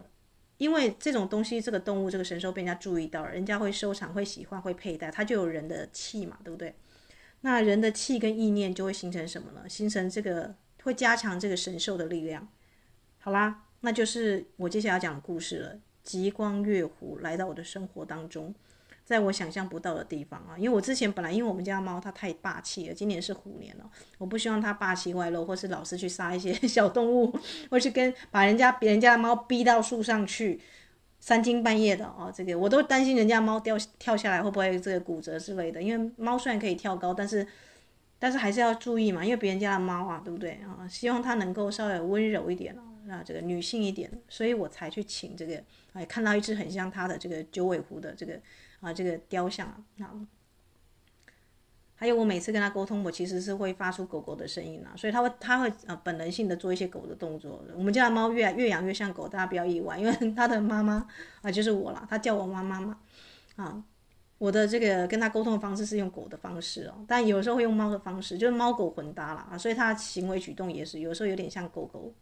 [0.57, 6.73] 因为这种东西，这个动物，这个神兽被人家注意到，人家会收藏，会喜欢，会佩戴，它就有人的气嘛，对不对？
[7.41, 9.69] 那人的气跟意念就会形成什么呢？
[9.69, 12.47] 形成这个会加强这个神兽的力量。
[13.19, 15.79] 好啦，那就是我接下来要讲的故事了。
[16.05, 18.55] 极光月狐来到我的生活当中。
[19.03, 23.87] 在我想象不到的地方啊，因为我之前本来因为我们家猫它太霸气了，今年是虎年了，
[24.17, 27.31] 我不希望它霸气外露，或是老是去杀一些 小动物，
[27.69, 30.59] 或是跟把人家别人家的猫逼到树上去，
[31.19, 37.45] 三更半夜的哦，这个我都担心人家猫掉跳下来会不会这个骨折之类的，因为猫虽然可以跳高，但是
[38.17, 40.87] 但是还是要注意嘛，因为别人家的猫啊，对不对啊？
[40.89, 45.63] 希望它能够稍微温柔一点啊，那这个女性一点，所以我才去请这个，
[45.93, 48.39] 哎，看到一只很像它的这个九尾狐的这个。
[48.81, 49.65] 啊，这个雕像
[49.97, 50.13] 啊，
[51.95, 57.65] 还有我每次跟他沟通，我其实是会发出狗狗的声音啊，所以他会他会呃本能性的做一些狗的动作。
[57.73, 61.07] 我们家的猫越越养越像狗，大家不要意外，因为他的妈妈
[61.41, 62.99] 啊就是我啦，他叫我妈妈嘛，
[63.55, 63.83] 啊，
[64.37, 72.13] 我的这个跟他沟通的方式是用狗的方式哦，但有时候会用猫的方式，就是猫狗混搭啦啊，所以他的行为举动也是有时候有点像狗狗。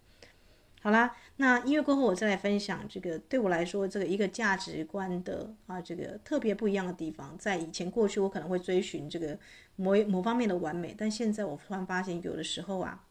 [0.84, 7.38] 好啦，那音乐过后，我再来分享这个对我来说，这个一个价值观的啊，这个特别不一样的地方。
[7.38, 9.39] 在以前过去，我可能会追寻这个
[9.78, 13.08] 某某方面的完美，但现在我突然发现，有的时候啊，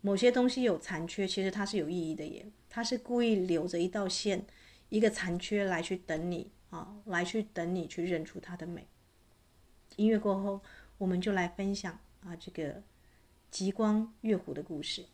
[0.00, 4.46] 某些东西有残缺，其实它是有意义的耶，它是故意留着一道线，
[4.88, 8.86] 一个残缺来去等你啊，来去等你去认出它的美。
[9.96, 10.62] 音乐过后，
[10.98, 12.80] 我们就来分享啊，这个
[13.50, 15.06] 极光月湖的故事。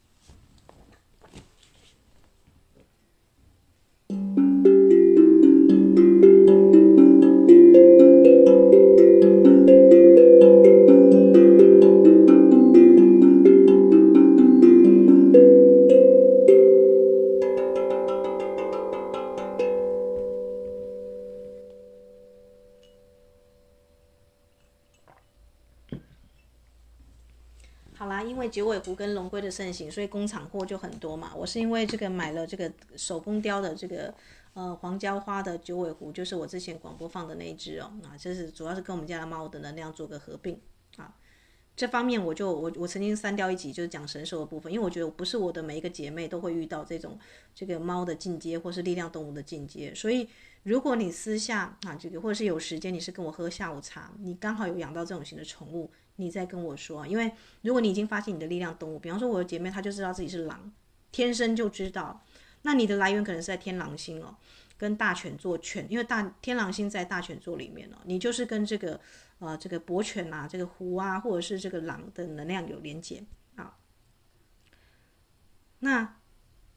[28.52, 31.32] 九尾狐跟龙龟的盛行，所以工厂货就很多嘛。
[31.34, 34.14] 我是因为这个买了这个手工雕的这个
[34.52, 37.90] 呃黄胶花的九尾狐，就是我之前广播放的那一只哦。
[38.04, 40.60] 啊，这是主要是跟我们家的猫的能量做个合并
[40.96, 41.16] 啊。
[41.74, 47.18] 这方面我就我我曾经删掉一集，就是讲神兽的部分，因为我觉得不是我的每一个姐妹都会遇到这种
[47.54, 50.28] 这个猫的进阶或是力量动物的进阶，所以
[50.64, 55.90] 如果你私下啊这个或者是有时间，你是跟我喝下午茶，你刚好有养到这种型的宠物。
[56.16, 60.72] 你再跟我说，因为如果你已经发现你的力量动物，比方说我的姐妹，她就知道自己是狼，
[61.10, 62.24] 天生就知道，
[62.62, 64.36] 那你的来源可能是在天狼星哦，
[64.76, 69.00] 跟大犬座犬，因为大天狼星在大犬座里面哦，你就是跟这个
[69.38, 73.24] 呃这个博犬啊，这个狐啊，或者是这个狼的能量有连接
[73.56, 73.76] 啊，
[75.80, 76.16] 那。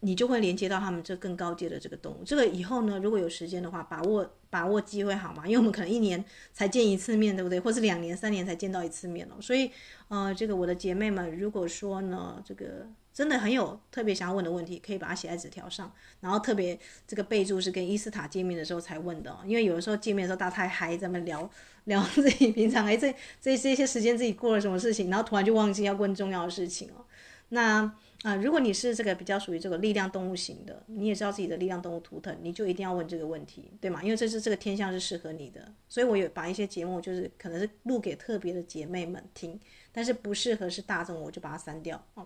[0.01, 2.23] 你就会连接到他们这更高阶的这个动物。
[2.23, 5.43] 这个以后呢，如果有时间的话，把握把握机会好吗？
[5.45, 7.59] 因为我们可能一年才见一次面，对不对？
[7.59, 9.41] 或是两年、三年才见到一次面哦。
[9.41, 9.71] 所以，
[10.09, 16.77] 呃，这个我的姐妹们，如果说呢，这个真的很有特别想要问的问题，可以把它写在纸条上，然后特别
[17.07, 19.35] 这个备注是跟伊斯塔见面的时候才问的。
[19.45, 21.49] 因为有的时候见面的时候大家太嗨，咱们聊
[21.85, 27.05] 聊自己平常哎这这这些时间自己过了什么事情，然后突然就忘记要问重要的事情哦。
[27.49, 27.91] 那。
[28.25, 34.01] 啊，如果你是这个比较属于这个力量动物型的，你也知道自己的力量动物图腾，你就一定要问这个问题，对吗？
[34.01, 39.59] 因为这是这个天象是适合你的，所以我有把一些节目就是可能是录给特别的姐妹们听，
[39.91, 42.03] 但是不适合是大众，我就把它删掉。
[42.15, 42.25] 啊，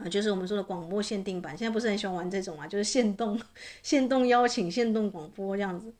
[0.00, 3.40] 啊就是我们说的广播限定版，现在不是很喜欢玩这种啊，就是限动、
[3.82, 5.94] 限动邀请、限动广播这样子。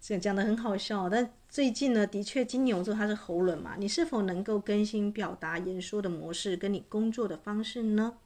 [0.00, 8.18] 这讲的很好笑，但最近呢，的确金牛座它是喉轮嘛，你是否能够更新表达演说的模式，跟你工作的方式呢？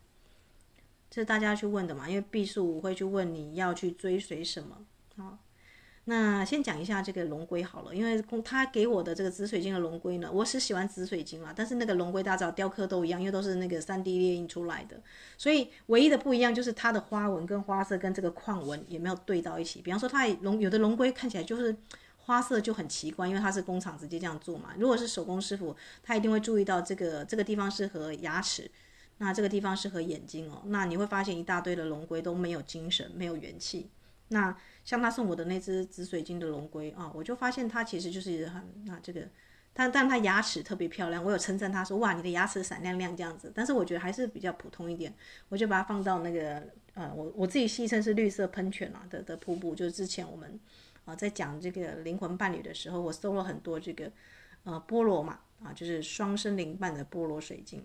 [1.10, 4.84] 这是大家去问的嘛，因为毕宿我会去问你要去追随什么
[5.16, 5.38] 啊。
[6.04, 15.00] 那先讲一下这个龙龟好了，因为他给我的这个紫水晶的龙龟呢，我是喜欢紫水晶啦，但是那个龙龟大家知道雕刻都一样，因为都是那个三 D 列印出来的，
[15.38, 19.80] 所以唯一的不一样就是它的花纹跟花色跟这个矿纹也没有对到一起。
[19.80, 21.74] 比方说它龙有的龙龟看起来就是
[22.26, 24.74] 花色就很奇怪，因为它是工厂直接这样做嘛。
[24.78, 28.70] 如果是手工师傅，他一定会注意到这个这个地方适合牙齿，
[29.18, 33.90] 那这个地方适合眼睛哦，那你会发现一大堆的龙龟都没有精神，没有元气。
[34.28, 39.28] 那像他送我的那只紫水晶的龙龟啊，我就发现它其实就是很那这个，
[39.74, 45.14] 但但它牙齿特别漂亮，我有称赞他说哇，你的牙齿闪亮亮这样子，但是我觉得还是比较普通一点，
[45.50, 50.58] 我就把它放到那个呃，我我自己戏称是绿色喷泉啊的的瀑布，就是之前我们
[51.04, 54.10] 啊在讲这个灵魂伴侣的时候，我搜了很多这个
[54.64, 57.82] 呃菠萝嘛啊，就是双生灵伴的菠萝水晶。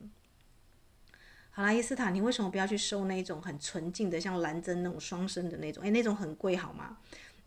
[1.51, 5.83] 好啦，伊斯塔，你为什么不要去收那种很纯净的，像蓝针那种双生的那种？
[5.83, 6.97] 诶，那种很贵，好吗？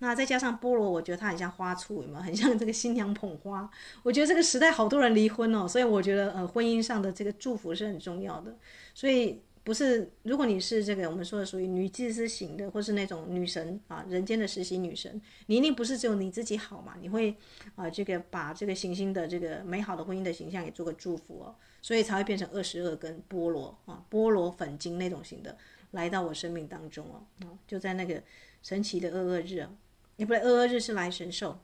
[0.00, 2.22] 那再加上菠萝，我觉得它很像花簇，有没有？
[2.22, 3.70] 很像这个新娘捧花。
[4.02, 8.58] 我觉得这个时代好多人离婚哦，所以我觉得呃，婚姻上的这个祝福是很重要的。
[8.92, 16.96] 所以不是，如果你是这个我们说的属于女祭司型的，或是那种女神啊，人间的实习女神，你一定不是只有你自己好嘛？
[17.00, 17.36] 你会
[17.76, 25.56] 啊，这个把这个行星的这个美好的婚姻的形象也做个祝福哦，所以才会变成二十二根菠萝啊，菠萝粉晶那种型的
[25.92, 28.22] 来到我生命当中哦，就在那个
[28.62, 29.70] 神奇的二二日啊。
[30.16, 31.58] 也不对，二二日是来神兽。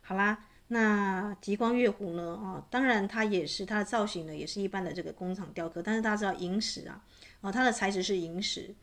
[0.00, 2.34] 好啦，那极光月壶呢？
[2.36, 5.80] 啊，当然它也是它的造型呢，也是一般的这个工厂雕刻。
[5.82, 7.02] 但是大家知道萤石啊，
[7.40, 8.74] 啊，它的材质是萤石。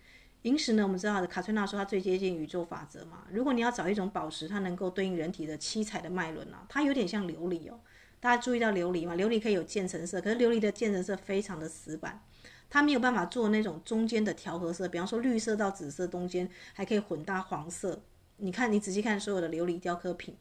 [0.41, 3.26] 萤石呢，我们知道卡崔娜说它最接近宇宙法则嘛。
[3.32, 7.80] 如果你要找一种宝石，它能够对应人体的七彩的脉轮啊，它有点像琉璃哦。
[8.19, 9.15] 大家注意到琉璃嘛？
[9.15, 12.19] 琉璃可以有渐层色，可是琉璃的渐层色非常的死板。
[12.67, 18.02] 它没有办法做那种中间的调和色，比方说绿色到紫色中间还可以混搭黄色。
[18.38, 20.36] 你看，你仔细看所有的琉璃雕刻品，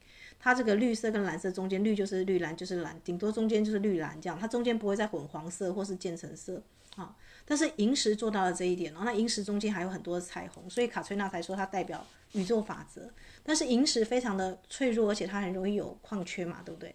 [0.44, 6.62] 它这个绿色跟蓝色中间，绿就是绿，蓝就是蓝，顶多中间就是绿蓝这样，它中间不会再混黄色或是渐层色
[6.96, 7.16] 啊。
[7.46, 13.10] 但是银石做到了这一点，那银石中间还有很多彩虹，所以卡崔娜才说它代表宇宙法则。
[13.42, 16.94] 但是银石非常的脆弱，而且它很容易有矿缺嘛，对不对？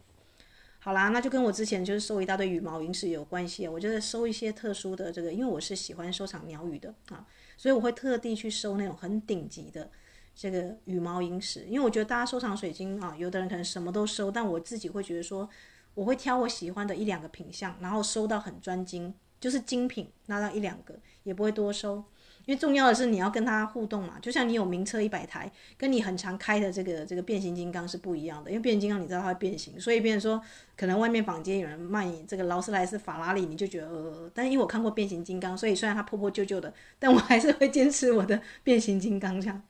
[0.77, 3.67] 好啦，那就跟我之前就是收一大堆羽毛萤石有关系。
[3.67, 7.25] 我觉得收一些特殊的这个，因为我是喜欢收藏鸟羽的啊，
[7.57, 9.89] 所以我会特地去收那种很顶级的
[10.39, 11.65] 这个羽毛萤石。
[11.67, 15.49] 因为我觉得大家收藏水晶啊，有的人可能什么都收，但我自己会觉得说，
[15.93, 22.01] 我会挑我喜欢的一两个品相，然后收到很专精，就是精品，拿到一两个，也不会多收。
[22.45, 28.49] 因为重要的是你要跟它互动嘛，就像你有名车一百台，跟你很常开的这个这个变形金刚是不一样的。
[28.49, 30.41] 因为变形金刚你知道它会变形，所以变成说
[30.75, 39.61] 可能外面坊间有人卖你这个劳斯莱斯、法拉利，你就觉得呃，但因为我看过变形金刚，所以虽然它破破旧旧的，但我还是会坚持我的变形金刚这样，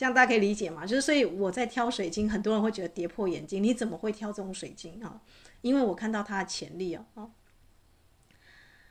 [0.00, 0.86] 这样大家可以理解嘛？
[0.86, 5.20] 就是所以我在挑水晶，很多人会觉得跌破眼镜，你怎么会挑这种水晶啊？
[5.60, 7.04] 因为我看到它的潜力啊。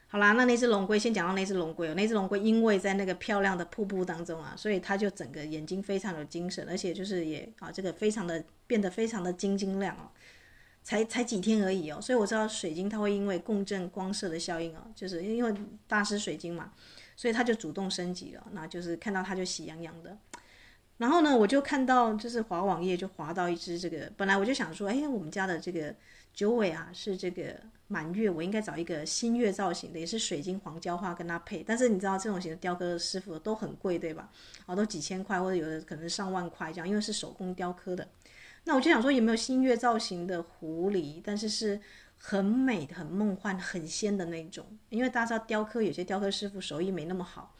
[0.08, 10.12] 好啦，那那只龙龟先讲到那只龙龟哦，那只龙龟因为在那个漂亮的瀑布当中啊，所以它就整个眼睛非常有精神，而且就是也啊这个非常的变得非常的晶晶亮哦，
[10.84, 15.52] 才才几天而已哦，所以我知道水晶它会因为共振光射的效应哦，就是因为
[15.88, 16.72] 大师水晶嘛，
[17.16, 20.16] 所以它就主动升级了，那就是看到它就喜洋洋的。
[21.00, 25.96] 然后呢，我就看到就是滑网页就滑到一只这个，本来我就想说，哎，我们家的这个
[26.34, 27.56] 九尾啊是这个。
[27.92, 31.64] 满月，我应该找一个新月造型的，也是水晶黄胶花跟它配。
[31.66, 34.30] 但是你知道这种型的雕刻师傅都很贵，对吧？
[34.68, 38.08] 啊，都几千块，或者有的可能上万块这样，因为是手工雕刻的。
[38.66, 41.20] 那我就想说，有没有新月造型的狐狸？
[41.24, 41.82] 但是是
[42.16, 44.64] 很美、很梦幻、很仙的那种。
[44.90, 47.56] 因为大家知道雕刻有些雕刻师傅手艺没那么好，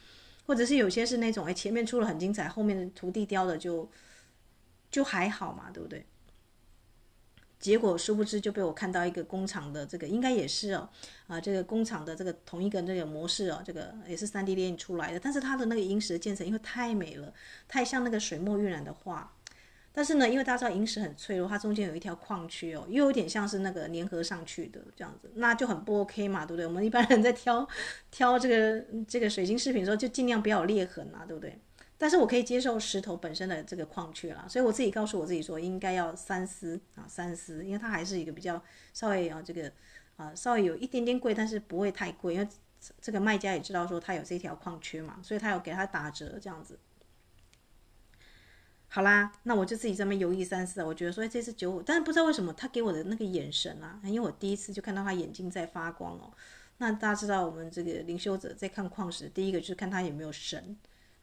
[0.50, 3.88] 或者是有些是那种哎前面出了很精彩，后面的徒弟雕的就
[4.90, 6.04] 就还好嘛，对不对？
[7.60, 10.90] 结果殊不知就被我看到一个工厂的这个应该也是哦，
[11.28, 17.32] 啊这个工厂的这个同一个那个模式哦，这个也是 3D 列印出来的，但是它的那个萤石建成因为太美了，
[17.68, 19.32] 太像那个水墨晕染的画，
[19.92, 26.66] 但是呢，因为大家知道萤石很脆弱，它中间有一条矿区哦，又有点像是那个粘合上去的这样子，那就很不 OK 嘛，对不对？
[26.66, 27.68] 我们一般人在挑
[28.12, 31.60] 挑这个这个水晶饰品的时候，就尽量不要有裂痕啊，对不对？
[31.98, 39.70] 但是我可以接受石头本身的这个矿缺啦，所以我自己告诉我自己说应该要三思啊三思，因为它还是一个比较稍微啊这个
[40.16, 42.48] 啊稍微有一点点贵，但是不会太贵，因为
[43.02, 46.80] 这个卖家也知道说它有这条矿缺嘛，所以他有给他打折这样子。
[48.92, 56.34] 好啦，那我就自己这么犹豫三思，我觉得说这是九五，但是不知道为什么他给我的那个眼神啊，因为我第一次就看到他眼睛在发光哦。
[56.80, 60.76] 那大家知道我们这个灵修者在看矿石，第一个就是看他有没有神。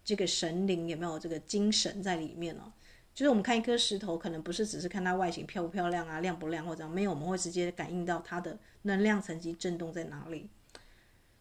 [0.04, 2.72] 这个神灵有没有这个精神在里面哦？
[3.12, 10.48] 就是我们看一颗石头，可能不是只是看它外形漂不漂亮啊、亮不亮或者没有，我们会直接感应到它的能量层级震动在哪里。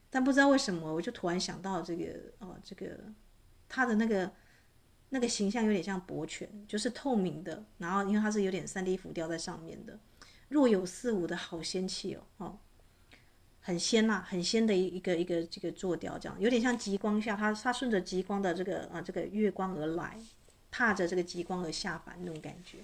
[0.10, 2.04] 但不知道为什么，我就突然想到这个
[2.39, 2.97] 哦，这个
[3.70, 4.32] 它的那个
[5.16, 9.97] 那个形象有点像伯权，就是透明的，然后因为它是有点 3D 浮雕在上面的，
[10.49, 12.57] 若有似无的好仙气哦，哦。
[13.61, 20.20] 很仙呐、啊，很仙的一一个一个这个坐雕，这样有点像极光下，它它顺着极光的这个啊这个月光而来，
[20.70, 22.80] 踏着这个极光而下凡那种感觉，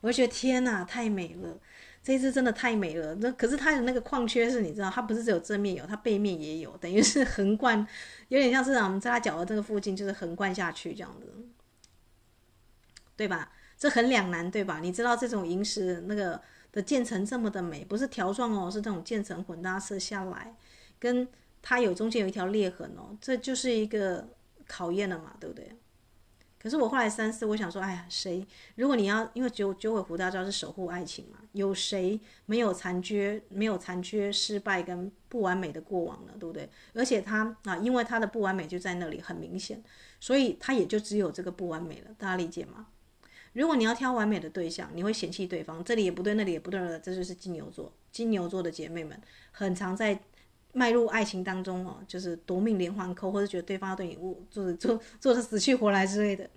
[0.00, 1.56] 我就觉得天呐，太美了，
[2.02, 3.14] 这一只真的太美了。
[3.16, 7.86] 那可是它的那个矿缺是，你知道，它不是只有正面有，它背面也有，等于是 横贯，
[8.26, 11.32] 有点像是我们在它脚的这个附近，就是横贯下去这样子，
[13.16, 13.50] 对吧？
[13.78, 14.80] 这很两难，对吧？
[14.80, 16.40] 你知道这种萤石那个。
[16.72, 20.54] 的渐层这么的美，不是条状哦，是这种渐层混搭色下来，
[20.98, 21.26] 跟
[21.62, 24.28] 它有中间有一条裂痕哦，这就是一个
[24.68, 25.74] 考验了嘛，对不对？
[26.58, 28.46] 可是我后来三思，我想说，哎呀，谁？
[28.74, 36.34] 如果你要，因为九九尾狐大家是守护爱情嘛，有谁没有残缺、没有残缺、失败跟不完美的过往呢？
[36.38, 36.68] 对不对？
[36.92, 39.82] 而且他啊，因为他的不完美就在那里很明显，
[40.20, 42.10] 所以他也就只有这个不完美了。
[42.18, 42.88] 大家理解吗？
[43.56, 47.90] 如果你要挑完美的对象，你会嫌弃对方，这里也不对，那里也不对的，这就是金牛座。
[48.12, 49.18] 金牛座的姐妹们
[49.50, 50.20] 很常在
[50.74, 54.18] 迈入爱情当中哦，就是夺命连环扣，或者觉得对方要对你
[54.50, 56.48] 做做做的死去活来之类的。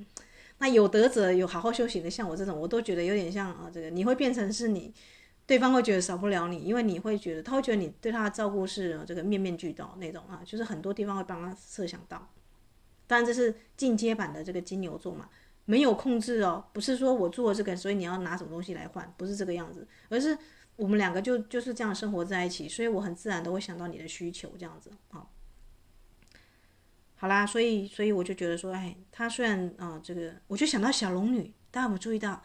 [0.57, 4.93] 那有德者有好好修行的，像我这种，我都觉得有点像啊，这个你会变成是你，
[5.45, 12.29] 对方会觉得少不了你，因为你会觉得他会觉得你对他的照顾是这个面面俱到那种啊，就是很多地方会帮他设想到。
[13.07, 15.29] 当然这是进阶版的这个金牛座嘛。
[15.69, 20.35] 没有控制哦，不是说我做这个，所以你要拿什么东西来换，不是这个样子，而是
[20.75, 25.31] 我们两个就就是这样生活在一起，所以我很自然都会想到你的需求这样子，好，
[27.17, 32.41] 好啦，所以所以我就觉得说，哎，他虽然啊、这个我就想到小龙女，大家有没有注意到，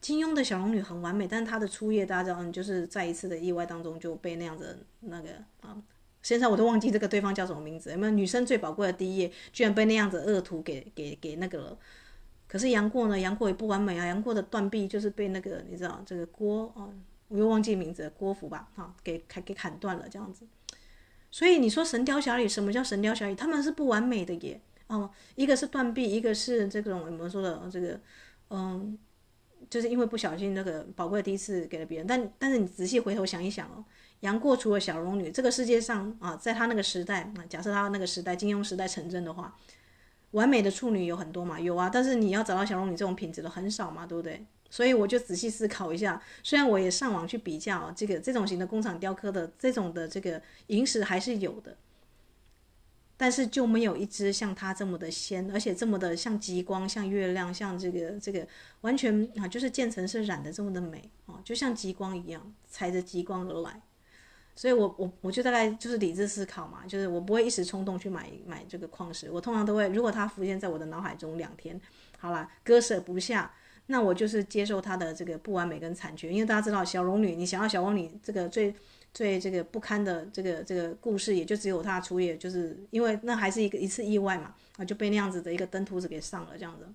[0.00, 5.80] 金庸的小龙女很完美，但是她的初夜大家知道，就是在一次的意外当中就被那样子那个啊，
[6.22, 8.10] 现在我都忘记这个对方叫什么名字，有没有？
[8.10, 11.78] 女生最宝贵的第一页，居然被那样子恶徒给给给那个了。
[12.54, 13.18] 可是杨过呢？
[13.18, 14.06] 杨过也不完美啊！
[14.06, 16.88] 杨过的断臂就是被那个你知道这个郭哦，
[17.26, 18.68] 我又忘记名字，郭芙吧？
[18.76, 20.46] 哈、给砍给砍断了这样子。
[21.32, 23.32] 所以你说《神雕侠侣》什么叫《神雕侠侣》？
[23.36, 27.98] 他们是不完美的耶哦，一个是断臂，一个是这种我们说的这个
[28.50, 28.96] 嗯，
[29.68, 32.06] 就是因为不小心那个宝贵的第一次给了别人。
[32.06, 33.84] 但但是你仔细回头想一想哦，
[34.20, 39.58] 杨过除了小龙女，这个世界上啊，在他那个时代啊，假设他那个时代金庸时代成真的话。
[40.34, 44.44] 完美的处女有很多嘛，有啊，但是你要找到小龙女这种品质的很少嘛，对不对？
[44.68, 51.76] 所以我就仔细思考一下，虽然我也上网去比较这个这种型的工厂雕刻的这种的这个银石还是有的，
[53.16, 58.44] 但是就没有一只像它这么的鲜，而且这么的像极光、像月亮、像这个这个
[58.80, 63.80] 完全啊就是渐层是染的这么的美啊，就像极光一样，踩着极光而来。
[64.56, 71.80] 所以我，我我就大概就是理智思考嘛，就是我不会一时冲动去买买这个矿石，我通常都会，如果它浮现在我的脑海中两天，
[72.18, 73.52] 好啦，割舍不下，
[73.86, 78.72] 那我就是接受它的这个不完美跟残缺，因为大家知道小龙女，你想要小龙女这个最
[79.12, 86.86] 最这个不堪的这个这个故事，也就只有她出夜，就是因为那还是一个一次意外嘛，啊就被那样子的一个登徒子给上了这样子，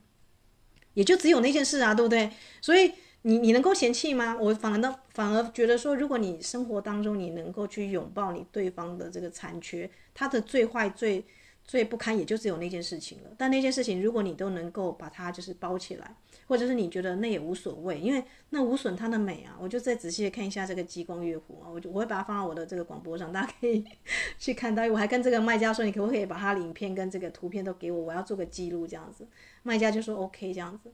[0.94, 2.32] 也就只有那件事啊，对不对？
[2.62, 2.94] 所以。
[3.24, 4.38] 你你能够嫌弃吗？
[4.40, 11.26] 我反而，反而觉得说，如果你生活当中你能够去拥抱你对方的这个残缺，他的最坏、最
[11.66, 13.30] 最不堪，也就只有那件事情了。
[13.38, 16.16] 但那件事情，如果你都能够把它就是包起来，
[16.48, 19.58] 或者是你觉得那也无所谓，因为那无损它的美啊。
[19.60, 23.84] 我就再仔细的看一下这个极光月湖啊，我就我会把它放到我的这个广播上，大家可以
[24.40, 24.84] 去看到。
[24.88, 29.28] 我还跟这个卖家说，你可不可以把他的影片跟这个图片都给我，我要做个记录这样子。
[29.62, 30.90] 卖家就说 OK 这样子。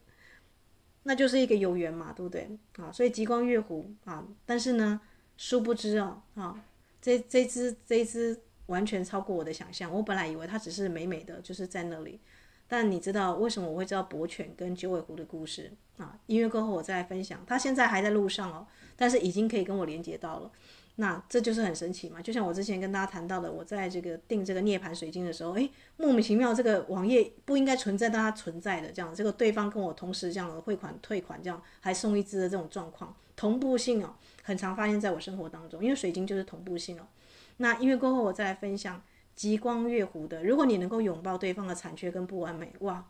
[1.07, 2.91] 那就是一个有缘嘛，对不对啊？
[2.91, 4.99] 所以极光月湖啊，但是呢，
[5.37, 6.65] 殊不知哦啊，
[6.99, 8.35] 这这只这只
[8.65, 9.93] 完全超过我的想象。
[9.93, 12.19] 我本来以为它只是美美的，就是在那里。
[12.67, 16.19] 但你知道为什么我会知道博犬跟九尾狐的故事啊？
[16.25, 17.39] 音乐过后我再分享。
[17.45, 20.51] 它现在还在路上哦，但是已经可以跟我连接到了。
[20.97, 37.05] 那这就是很神奇嘛，就像我之前跟大家谈到的，我在这个订这个涅槃水晶的时候，诶，莫名其妙这个网页不应该存在，但它存在的这样，这个对方跟我同时这样的汇款退款这样，还送一支的这种状况，同步性哦，很常发现在我生活当中，因为水晶就是同步性哦。
[37.57, 39.01] 那音乐过后我再来分享
[39.35, 43.05] 极光月湖的，如果你能够拥抱对方的残缺跟不完美，哇，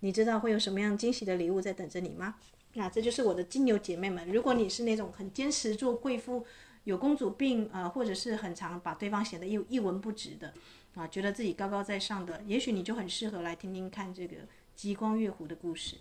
[0.00, 2.34] 你知道会有什么样惊喜的礼物在等着你吗？
[2.74, 6.44] 那这就是我的金牛姐妹们，如果你是那种很坚持做贵妇。
[6.84, 10.52] 有公主病啊、呃，或者是很常把对方显得一一文不值的
[10.94, 14.36] 啊，觉得自己高高在上的，也许你就很适合来听听看这个
[14.74, 15.96] 极光月湖的故事。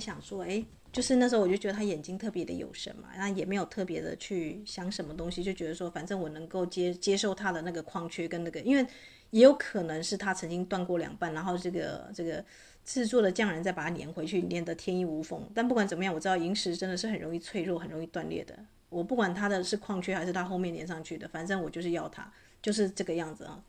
[0.00, 8.86] 想说，哎，就是那时候我就觉得他眼睛特别的有神嘛，然后也没有特别的去想什么东西，就觉得说，反正我能够接接受他的那个矿缺跟那个，因为
[9.30, 12.44] 也有可能是他曾经断过两半，然后这个这个
[12.84, 15.48] 制作的匠人再把它粘回去，粘得天衣无缝。
[15.54, 18.58] 但不管怎么样，我知道银石真的是很容易脆弱，很容易断裂的。
[18.88, 22.28] 我不管他的是矿缺还是他后面粘上去的，反正我就是要它，
[22.60, 23.62] 就是这个样子啊。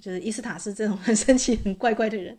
[0.00, 2.36] 就是伊斯塔是这种很神奇、很怪怪的人。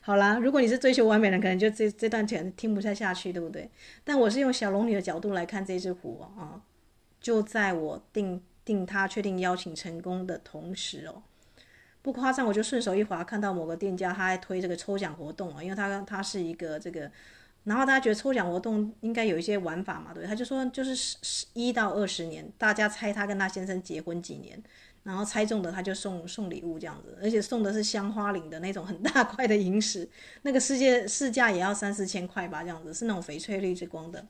[0.00, 3.70] 好啦，如果你是追求完美的，可能就这这段全听不太下去，对不对？
[4.04, 6.62] 但我是用小龙女的角度来看这只狐啊，
[7.20, 11.22] 就在我定定他确定邀请成功的同时哦，
[12.02, 17.10] 不夸张，我就顺手一滑，看到某个店家他在推这个抽奖活动啊，因为他他是一个这个。
[17.64, 20.26] 然后大家觉得抽奖活动应该有一些玩法嘛，对不对？
[20.26, 24.58] 他就说就是十十一到二十年，大家猜他跟他先生结婚几年，
[25.08, 30.06] 然后猜中的他就送送礼物这样子，而且送的是香花岭的那种很大块的萤石，
[30.42, 34.26] 那个世界市价也要三四千块吧，这样子是那种翡翠绿之光的。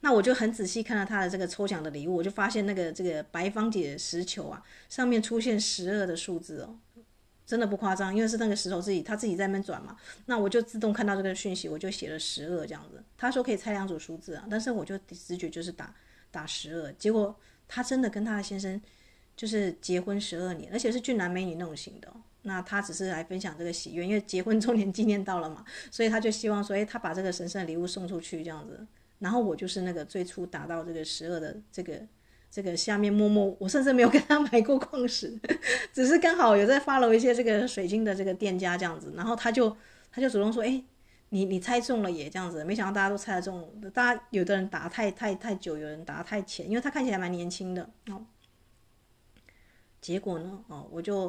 [0.00, 6.78] 那我就很仔细看到他的这个抽奖的礼物，我就发现那个这个白方解石球啊，上面出现十二的数字哦。
[7.44, 9.96] 真的不夸张，因为是那个石头自己他自己在那边转嘛，
[10.26, 13.02] 那我就自动看到这个讯息，我就写了十二这样子。
[13.18, 15.92] 他说可以猜两组数字啊，但是我就直觉就是打
[16.30, 17.34] 打十二，结果
[17.66, 18.80] 他真的跟他的先生
[19.40, 22.12] 就是结婚十二年，而且是俊男美女那种型的。
[22.42, 28.86] 那他只是来分享这个喜悦，因为结婚周年纪念到了嘛，所以他就希望说，诶，他把这个神圣礼物送出去这样子。
[29.18, 32.06] 然后我就是那个最初打到这个十二的这个。
[32.52, 35.38] 这个下面默默，我甚至没有跟他买过矿石，
[35.94, 39.76] 只是刚好有在发了一些这个水晶的这个店家这样子，然后他就
[40.10, 40.82] 他就主动说，哎，
[41.28, 48.20] 你你猜中了也这样子，没想到大家都猜得中，大家有的人打太太太久，有人打太浅，因为他看起来蛮年轻的哦。
[50.00, 51.28] 结果呢，哦，我就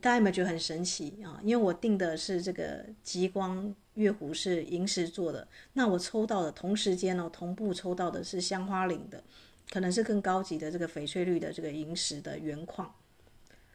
[0.00, 1.40] 大家有没有觉得很神奇啊？
[1.42, 9.22] 因为我订的是这个极光月湖是萤石做的，那我抽到的同时间呢，同步抽到的是香花岭的。
[9.70, 12.94] 可能是更高级的这个翡翠绿的这个萤石的原矿，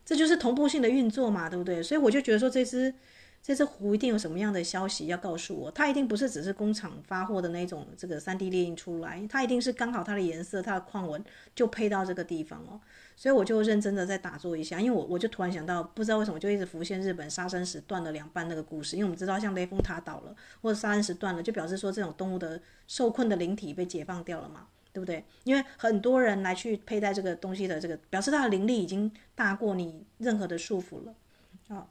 [0.06, 1.82] 这就是同步性的运作嘛，对不对？
[1.82, 2.94] 所以我就觉得说，这只
[3.42, 11.24] 这只壶一定有什么样的消息要告诉我，它一定不是只是工厂发货的那种这个 3D 列印出来，它一定是刚好它的颜色、它的矿纹
[11.56, 12.80] 就配到这个地方哦。
[13.18, 24.68] 所以我就认真的再打坐一下，因为我我就突然想到，不知道为什么就一直浮现日本杀生石断了两半那个故事，因为我们知道像雷峰塔倒了或者杀生石断了，就表示说这种动物的受困的灵体被解放掉了嘛。
[24.94, 25.24] 对不对？
[25.44, 31.16] 因为很多人来去佩戴这个东西的这个，表示他的灵力已经大过你任何的束缚了，
[31.68, 31.88] 啊。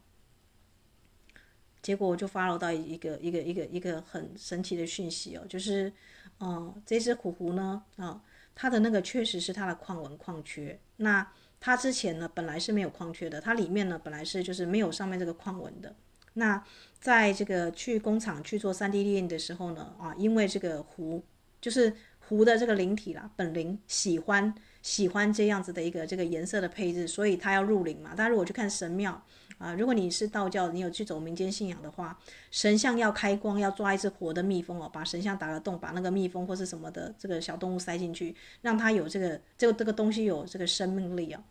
[1.80, 5.92] 结果我就 follow 到一个一个一个一个很神奇的讯息哦，就是，
[6.40, 8.20] 嗯，这只虎狐呢，啊，
[8.56, 10.76] 它的那个确实是它的矿纹矿缺。
[10.96, 11.26] 那
[11.60, 15.94] 它之前呢，本来是没有矿缺的，它里面呢本来是就是没有上面这个矿纹的。
[16.34, 16.62] 那
[17.00, 21.24] 在这个去工厂去做 3D 打印的时候呢，啊，因为这个湖
[21.60, 21.92] 就是。
[22.28, 28.16] 湖的这个灵体啦，本灵喜欢喜欢这样子的一个这个颜色的配置，所以它要入灵嘛。
[28.16, 29.24] 大家如果去看神庙
[29.58, 32.18] 啊，如果你是道教，你有去走民间信仰的话，
[32.50, 41.42] 神像要开光，要抓一只活的蜜蜂哦，把神像打个洞，把那个蜜蜂或是什么的这个小动物塞进去，让它有这个这个这个东西有这个生命力啊。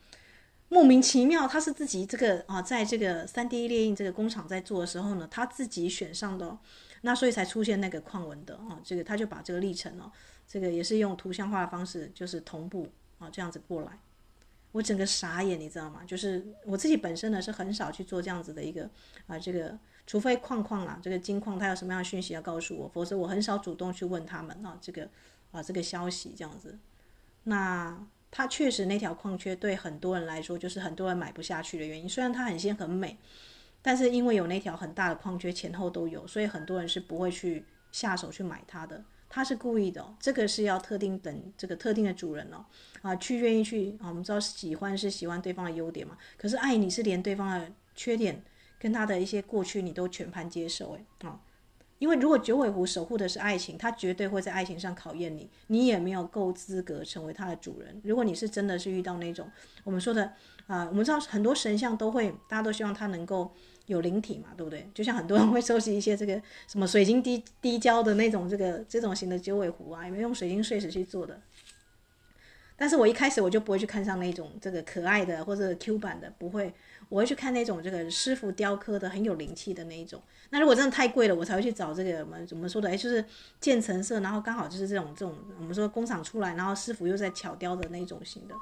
[0.70, 6.58] 莫名其妙，他是自己这个啊，在这个 3D 列印这个工厂在做的时候呢，他自己选上的，
[7.02, 10.12] 那所以才出现那个矿文的啊，这个他就把这个历程哦。
[10.48, 12.88] 这个也是用图像化的方式，就是同步
[13.18, 14.00] 啊，这样子过来，
[14.76, 16.02] 我整个傻眼，你知道吗？
[16.06, 18.90] 就是我自己本身呢是很少去做这样子的一个
[19.26, 25.08] 啊，这个除非矿矿啦，这个金矿它有什么样的讯息要告诉我，否则我很少主动去问他们啊，这个
[25.54, 26.78] 啊这个消息这样子。
[27.44, 27.98] 那
[28.30, 33.18] 它确实那条矿缺对很多人来说就是很多人买不下去的原因，虽然它很鲜很美，
[33.82, 37.64] 但是因为有那条很大的矿缺前后都有，所以很多人是不会去
[37.94, 39.02] 下手去买它的。
[39.30, 42.66] 他是故意的，哦，这个是要特定等这个特定的主人哦，
[43.02, 48.42] 啊，去愿意去啊，我们知道喜欢是喜欢对方的优点嘛，可是爱你是连对方的缺点
[48.80, 51.28] 跟他的一些过去你都全盘接受诶。
[51.28, 51.40] 啊，
[52.00, 58.00] 因为如果九尾狐守护的是爱情，他绝对会在爱情上考验你，你也没有够资格成为他的主人。
[58.04, 59.52] 如果你是真的是遇到那种
[59.84, 60.32] 我们说的
[60.68, 63.52] 啊，我们知道很多神像都会，大家都希望他能够。
[63.88, 64.90] 有灵体嘛，对不对？
[64.94, 71.40] 就像很多人会收集一些这个什么水晶滴滴胶的那种这个这种型的九尾狐啊，有没有用水晶碎石去做的？
[72.78, 76.74] 但是我一开始我就不会去看上那种这个可爱的或者 Q 版的，不会，
[77.08, 80.22] 我会去看那种这个师傅雕刻的很有灵气的那一种。
[80.50, 82.90] 那如果真的太贵了，我才会去找这个我们怎么说的？
[82.90, 83.24] 哎，就是
[83.62, 88.56] 渐层色，然后刚好就是这种这种我们说工厂出来，然后师傅又在巧雕的那种型的。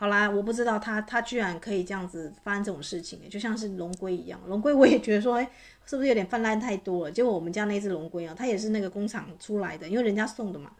[0.00, 4.40] 好啦，我不知道他他居然可以这样子发生这种事情，就像是龙龟一样。
[4.46, 5.44] 龙龟我也觉得说，哎，
[5.84, 7.12] 是不是有点泛滥太多了？
[7.12, 10.74] 结果我们家那只龙龟啊，它也是那个工厂出来的，因为人家送的嘛。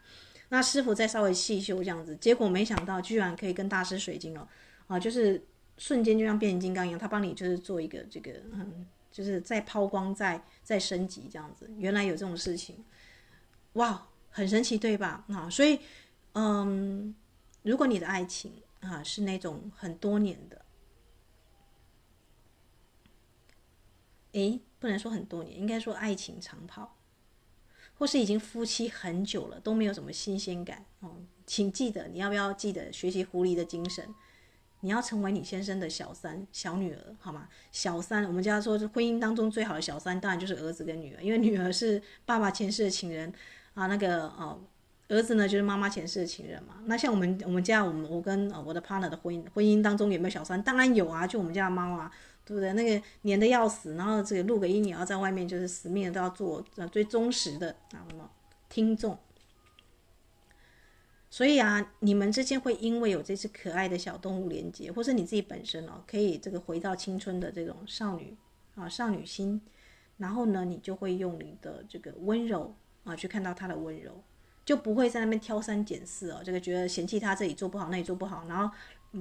[0.49, 4.47] 那师傅再稍微细修这样子，结果没想到居然可以跟大师水晶哦，
[4.87, 5.39] 啊，就是
[5.77, 11.69] 瞬间就像变形金刚一样，他帮你就是做一个这个，嗯，就是在抛光再再升级这样子。
[11.77, 12.83] 原来有这种事情，
[13.73, 15.23] 哇，很神奇对吧？
[15.29, 15.79] 啊，所以，
[16.33, 17.13] 嗯，
[17.61, 18.51] 如果你的爱情。
[18.81, 20.65] 啊是那种很多年的，
[24.33, 26.97] 诶，不能说很多年，应该说爱情长跑，
[27.97, 31.17] 或是已经夫妻很久了都没有什么新鲜感哦。
[31.45, 34.13] 请记得，你要不要记得学习狐狸的精神？
[34.83, 37.47] 你要成为你先生的小三、小女儿，好吗？
[37.71, 43.31] 小三，我们家说婚姻当中最好的小三，当然就是儿子跟女儿，因为女儿是爸爸前世的情人
[43.75, 44.59] 啊，那个哦，
[45.11, 46.75] 儿子呢就是妈妈前世的情人嘛。
[46.85, 50.61] 那像我们我们家，我们我跟我的 partner 的婚姻婚姻当中有没有小三？
[50.63, 52.11] 当然有啊，就我们家的猫啊，
[52.45, 52.71] 对不对？
[52.73, 58.29] 那个黏的要死，然后这个录个音，你要在外面就是死命的都要做最忠实的啊什么
[58.69, 59.17] 听众。
[61.29, 68.35] 所以啊，你们之间会因为有这只可爱的小动物连接，或是你自己本身哦，可以这个回到青春的这种少女
[68.75, 69.61] 啊少女心，
[70.17, 74.21] 然后呢，你就会用你的这个温柔啊去看到他的温柔，
[74.71, 78.73] 就不会在那边挑三拣四哦，这个觉得嫌弃他这里做不好，那里做不好，然后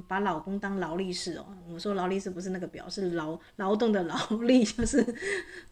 [0.06, 1.46] 把老公当劳力士哦。
[1.68, 5.04] 我说劳力士不是那个表，是劳劳动的劳力， 就是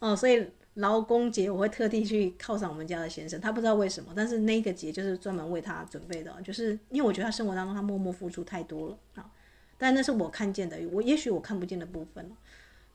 [0.01, 0.45] 哦，所以。
[0.75, 9.29] 劳工节我会特地去犒赏我们家的先生，他不知道为什么，但是那个节就是专门为他准备的，就是因为我觉得他生活当中他默默付出太多了啊，
[9.77, 12.31] 但那是我看见的，我也许我看不见的部分，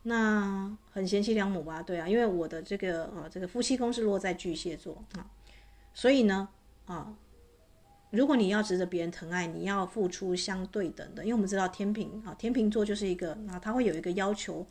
[0.04, 5.26] 那很贤妻良母吧，对啊，因为我的这个呃这个夫妻宫是落在巨蟹座啊，
[5.92, 6.48] 所以呢
[6.86, 7.14] 啊，
[8.10, 14.66] 如果你要值得别人疼爱，你要付出相对等的，因为我们知道天秤啊天秤座就是一个啊他会有一个要求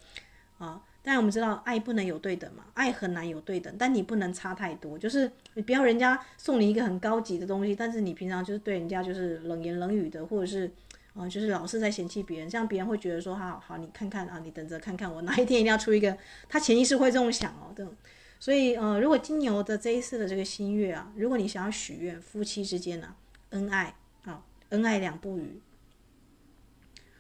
[0.58, 0.82] 啊。
[1.06, 10.72] 但我们知道，爱不能有对等嘛，爱很难有对等，但你不能差太多，就是你不要人家送你一个很高级的东西，但是你平常就是对人家就是冷言冷语的，或者是，
[11.14, 17.94] 啊、就是老是在嫌弃别人，这样别人会觉得说，好好，你看看啊，你等着看看我哪一天一定要出一个，他潜意识会这种想哦，这种，
[18.44, 23.16] 所以呃，如果金牛的这一次的这个新月啊，如果你想要许愿夫妻之间啊，
[23.52, 25.62] 恩爱啊，恩爱两不渝。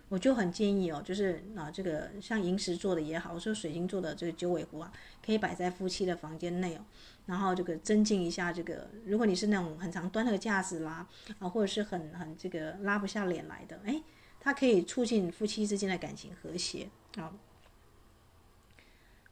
[0.09, 4.91] 我就很建议哦，就是啊，这个像萤石做的也好，我说水晶做的这个九尾狐啊，
[5.25, 6.83] 可以摆在夫妻的房间内哦，
[7.27, 11.07] 然后这个增进一下这个，如果你是那种很常端那个架子啦，
[11.39, 14.03] 啊，或者是很很这个拉不下脸来的，哎，
[14.41, 17.31] 它可以促进夫妻之间的感情和谐啊。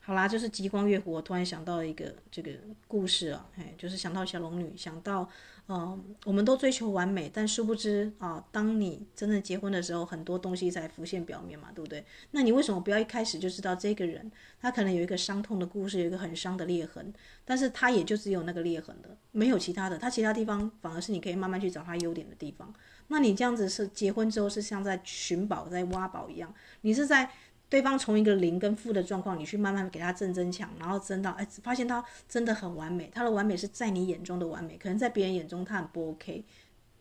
[0.01, 2.51] 好啦，就是极光月湖，我突然想到一个这个
[2.87, 5.29] 故事啊，哎，就是想到小龙女，想到。
[5.67, 12.03] 呃，我们都追求完美，但殊不知啊，当你真正结婚的时候，很多东西才浮现表面嘛，对不对？
[12.31, 14.29] 那你为什么不要一开始就知道这个人，
[14.59, 17.13] 他可能有一个伤痛的故事，有一个很伤的裂痕，
[17.45, 22.73] 但是他也就只有那个裂痕的，没有其他的，他其他地方反而是你可以慢慢去找他优点的地方。
[23.07, 27.31] 那你这样子是结婚之后是像在寻宝，在挖宝一样，你是在。
[27.71, 33.09] 对方从一个零跟负的状况，你去慢慢给他正增强，然后增到哎，发现他真的很完美。
[33.13, 36.43] 他的完美是在你眼中的完美，可能在别人眼中他很不 OK，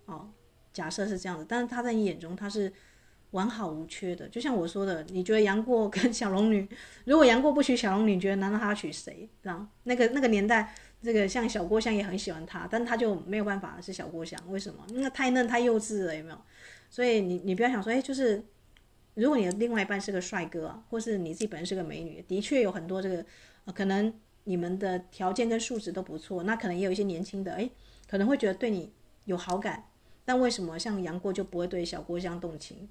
[0.04, 0.30] 哦，
[0.72, 2.72] 假设是这样子，但是他在你眼中他是
[3.32, 4.28] 完好无缺的。
[4.28, 6.68] 就像我说的，你觉得杨过跟小龙女，
[7.04, 9.28] 如果杨过不娶小龙女，你觉得难道他要娶谁？
[9.42, 14.86] 这样那个那个年代，这个像小郭襄也很喜欢他，但他就没有办法是小郭襄，为什么？
[14.90, 16.38] 那太嫩太幼稚了，有没有？
[16.88, 18.40] 所以你你不要想说，哎，就是。
[19.20, 23.24] 如果你的另外一半是个帅哥，或是你自己本身是个美女，的确有很多这个，
[23.66, 24.12] 呃，可能
[24.44, 27.70] 你们的条件跟素质都不错，那可能也有一些年轻的，诶，
[28.08, 28.90] 可能会觉得对你
[29.26, 29.88] 有好感，
[30.24, 32.88] 但为什么像杨过就不会对小郭襄动情？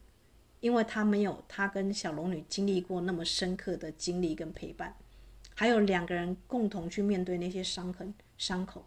[0.59, 4.93] 因为他没有他跟小龙女经历过那么深刻的经历跟陪伴，
[5.55, 8.85] 还有两个人共同去面对那些伤痕伤口。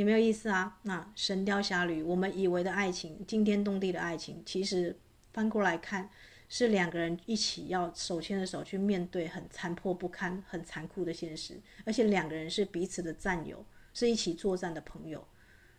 [0.00, 0.78] 有没有意思啊？
[0.84, 4.98] 那《神雕侠侣》，我们以为的爱情，惊天动地的爱情，其实
[5.30, 6.08] 翻过来看，
[6.48, 15.22] 是两个人一起要手牵着手去面对很残破不堪、很残酷的现实，而且两个人是彼此的战友，是一起作战的朋友。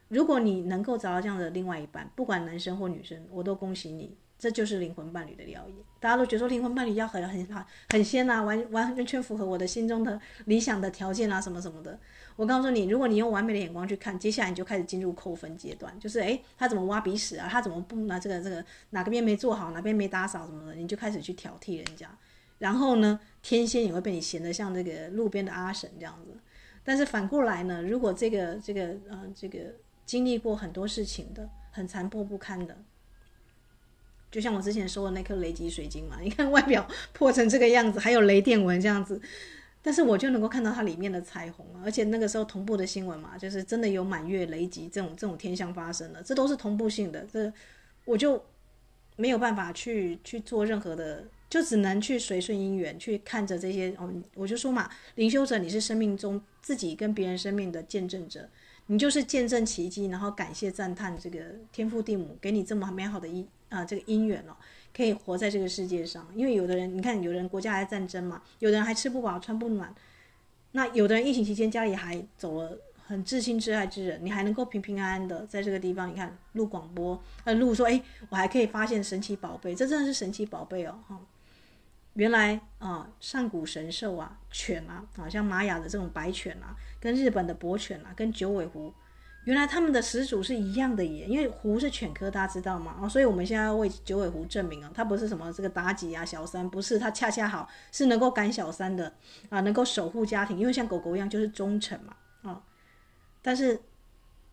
[0.07, 4.15] 如果你能够找到这样的另外一半，不管男生或女生，我都恭喜你。
[4.41, 11.95] 这就是灵魂伴侣的疗愈，大家都觉得说灵魂伴侣要很很好很仙啊，完完完全符合我的心中的理想的条件啊，什么什么的。
[12.35, 17.47] 我告诉你，如果你用完美的眼光去看，接下来你就开始进入扣分阶段，就是诶，他怎么挖鼻屎啊？
[17.47, 22.09] 他怎么不拿这个这个哪个边没做好，哪边没打扫什么的，你就开始去挑剔人家。
[22.57, 26.35] 然后呢，天蝎也会被你嫌得像这个路边的阿婶这样子。
[26.83, 29.59] 但是反过来呢，如果这个这个呃这个
[30.03, 32.75] 经历过很多事情的，很残破不堪的。
[34.32, 39.21] 就像我之前说的那颗雷击水晶嘛，你看外表破成这个样子，还有雷电纹这样子，
[39.82, 47.51] 但是我就能够看到它里面的彩虹，而且那个时候同步的新闻嘛，就是真的有满月雷击这种这种天象发生了，这都是同步性的，这
[48.05, 48.41] 我就
[49.17, 58.49] 没有办法去去做任何的，就只能去随顺因缘去看着这些哦，我就说嘛，灵修者你是生命中自己跟别人生命的见证者，
[58.88, 61.39] 你就是见证奇迹，然后感谢赞叹这个
[61.71, 64.55] 天父地母给你这么美好的姻啊这个姻缘哦，
[64.93, 66.27] 可以活在这个世界上。
[66.36, 69.93] 因为有的人，你看，有人国家还在战争嘛，有的人还吃不饱穿不暖，
[70.73, 81.19] 那有的人疫情期间家里还走了很至亲至爱之人，你还能够平平安安的在这个地方，你看录广播，呃录说，哎，我还可以发现神奇宝贝，这真的是神奇宝贝哦，哈。
[82.15, 88.93] 原来啊，上古神兽啊，犬啊，啊，像玛雅的这种白犬啊，跟日本的博犬啊，跟九尾狐，
[89.45, 91.25] 原来他们的始祖是一样的耶。
[91.25, 92.95] 因为狐是犬科，大家知道吗？
[93.01, 99.11] 啊，所以我们现在要为九尾狐证明啊，它不是什么这个妲己啊、小三，不是，它恰恰好是能够赶小三的
[99.49, 102.61] 啊，能够守护家庭，因为像狗狗一样就是忠诚嘛，啊，
[103.41, 103.79] 但是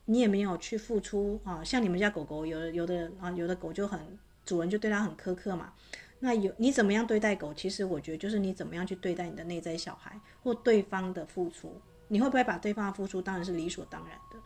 [0.07, 4.01] 你也没有去付出啊，像你们家狗狗，有有的啊，有的狗就很
[4.46, 5.74] 主人就对它很苛刻嘛。
[6.20, 7.53] 那有你怎么样对待狗？
[7.55, 14.39] 其实我觉得就是你怎么样去对待你的内在小孩或对方的付出，你会不会把对方的付出当然是理所当然的？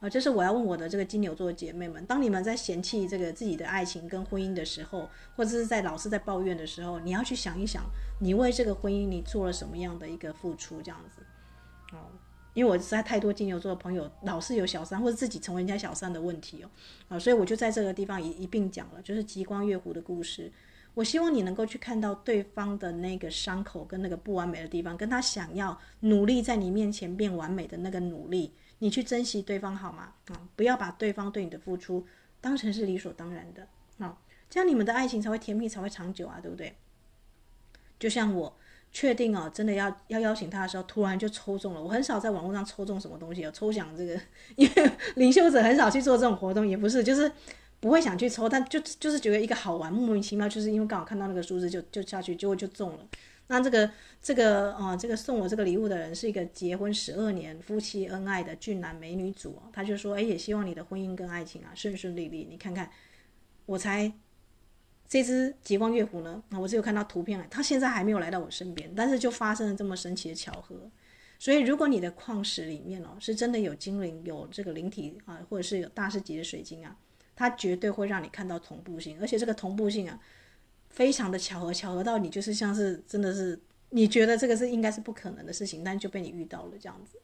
[0.00, 7.84] 啊，这是我要问我的这个金牛座姐妹们：当你们在嫌弃这个自己的爱情跟婚姻的时候，或者是在老是在抱怨的时候，你要去想一想，
[8.20, 10.82] 你为这个婚姻你做了什么样的一个付出？
[10.82, 11.22] 这样子，
[11.92, 12.10] 哦，
[12.52, 16.70] 因为我实在太多金牛座的朋友老是有小三或者自己成为人家小三的问题哦，
[17.08, 20.52] 啊，所以我就在这个地方一一并讲了，就是极光月湖的故事。
[20.94, 30.12] 我希望你能够去看到对方的那个伤口跟那个不完美的地方，跟他想要努力在你面前变完美的那个努力，你去珍惜对方好吗？
[30.28, 32.06] 啊，不要把对方对你的付出
[32.40, 33.66] 当成是理所当然的
[33.98, 34.16] 啊，
[34.48, 36.76] 这样你们的爱情才会甜蜜，才会长久啊，对不对？
[37.98, 38.56] 就像我
[38.92, 41.82] 确定哦，真的要要邀请他的时候，突然就抽中了。
[41.82, 44.20] 我很少在网络上抽中什么东西，有抽奖这个，
[44.54, 47.32] 因为领袖者很少去做这种活动，也不是，就是。
[47.80, 53.08] 不会想去抽，但就就是觉得一个好玩，莫名其妙，就是因为刚好看到那个数字就就下去，结果就中了。
[53.46, 53.90] 那这个
[54.22, 62.46] 这个啊、这个送我这个礼物的人是一个结婚十二年、夫妻恩爱的俊男美女组，他就说，哎，也希望你的婚姻跟爱情啊顺顺利利。
[62.48, 62.90] 你看看，
[63.66, 64.10] 我才
[65.06, 70.90] 这只极光月狐呢，啊我只有看到图片，他现在还没有来到我身边，但是就发生了这么神奇的巧合。
[71.38, 76.96] 所以，如果你的矿石里面哦是真的有精灵、有这个灵体啊，或者是有大师级的水晶啊。
[77.36, 80.20] 它绝对会让你看到同步性，而且这个同步性啊，
[80.90, 83.58] 非常的巧合，巧合到你就是像是真的是
[83.90, 87.18] 你觉得这个是应该是不可能的事情，但就被你遇到了这样子，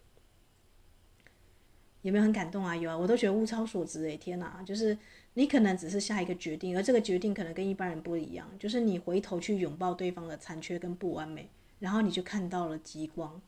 [2.02, 2.74] 有没有很感动啊？
[2.74, 4.62] 有啊，我都觉得物超所值诶，天哪！
[4.64, 4.96] 就是
[5.34, 11.48] 你可能只是下一个决定，而这个决定可能跟一般人不一样，就是你回头去拥抱对方的残缺跟不完美，
[11.78, 13.40] 然后你就看到了极光，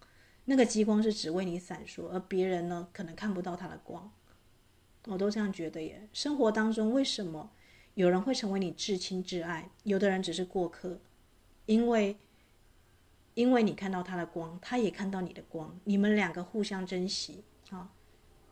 [0.44, 4.12] 那个极光是只为你闪烁，而别人呢可能看不到它的光。
[5.06, 6.08] 我都这样觉得耶。
[6.12, 7.50] 生活当中，为什么
[7.94, 10.98] 有人会成为你至亲至爱，有的人只是过客？
[11.66, 12.16] 因为，
[13.34, 17.90] 因为你看到他的光，他也看到你的光，你们两个互相珍惜啊。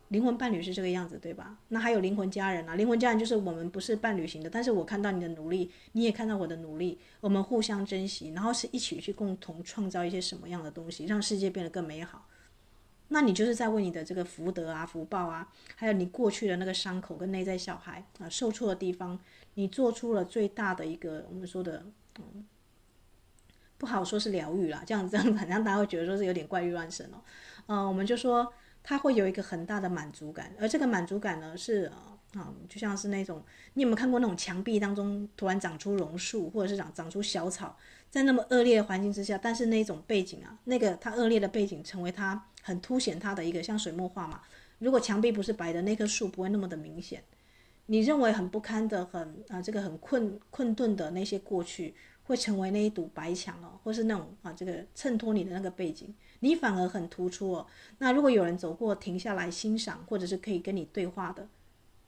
[0.09, 1.57] 灵魂伴侣是这个样子，对吧？
[1.69, 12.27] 那还有灵魂家人啊，灵魂家人就是我们不是伴侣型的，但是我看到你的努力，你也看到我的努力，我们互相珍惜，然后是一起去共同创造一些什么样的东西，让世界变得更美好。
[13.13, 15.45] 那你就是在为你的这个福德啊、福报啊，
[15.75, 19.19] 还有你过去的那个伤口跟内在小孩啊受挫的地方，
[19.55, 21.83] 你做出了最大的一个我们说的，
[22.19, 22.45] 嗯，
[23.77, 27.21] 不好说是疗愈啦，这样这样， 好像大家会觉得说是有点怪力乱神哦，
[27.65, 33.43] 嗯，我们就说他会有一个很大的满足感，而这个满足感呢是啊，嗯，就像是那种
[33.73, 37.77] 你有没有看过那种墙壁当中突然长出榕树，或者是长长出小草，
[38.09, 42.45] 在那么恶劣的环境之下，但是那种背景啊，那个它恶劣的背景成为它。
[42.61, 44.41] 很凸显它的一个像水墨画嘛。
[44.79, 47.23] 如果墙壁不是白的，那棵树不会那么的明显。
[47.87, 51.93] 你认为很不堪的、很啊这个很困困顿的那些过去，
[52.23, 57.67] 会成为那一堵白墙哦，或是那种啊这个衬托你的那个背景，你反而很突出哦。
[57.97, 61.47] 那如果有人走过，停下来欣赏，或者是可以跟你对话的，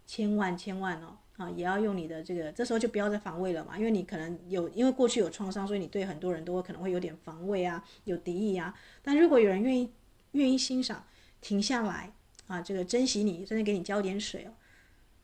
[0.08, 8.74] 千万千万哦啊，也要用你的这个，这时候就不要再防卫了嘛，因为你可能有因为过去有创伤，所以你对很多人都会可能会有点防卫啊，有敌意啊。
[9.04, 9.92] 但如果有人愿意。
[10.34, 11.08] 愿意欣赏，
[11.42, 12.14] 停下来
[12.46, 14.52] 啊，这个珍惜你，真的给你浇点水哦。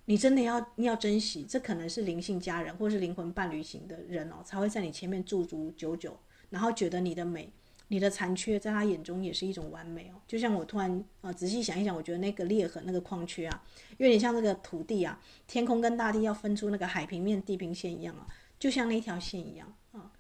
[0.05, 7.51] 你真的要你要珍惜，这可能是灵性家人或是灵魂伴侣型的人哦，才会在你前面驻足久久，然后觉得你的美、
[7.89, 10.20] 你的残缺，在他眼中也是一种完美哦。
[10.28, 13.64] 就像我突然啊仔细想一想，我觉得那个裂痕、那个矿缺啊，
[13.97, 18.26] 有点像那个土地啊，天空跟大地要分出那个海平面、地平线一样啊，
[18.57, 20.12] 就像那条线一样啊，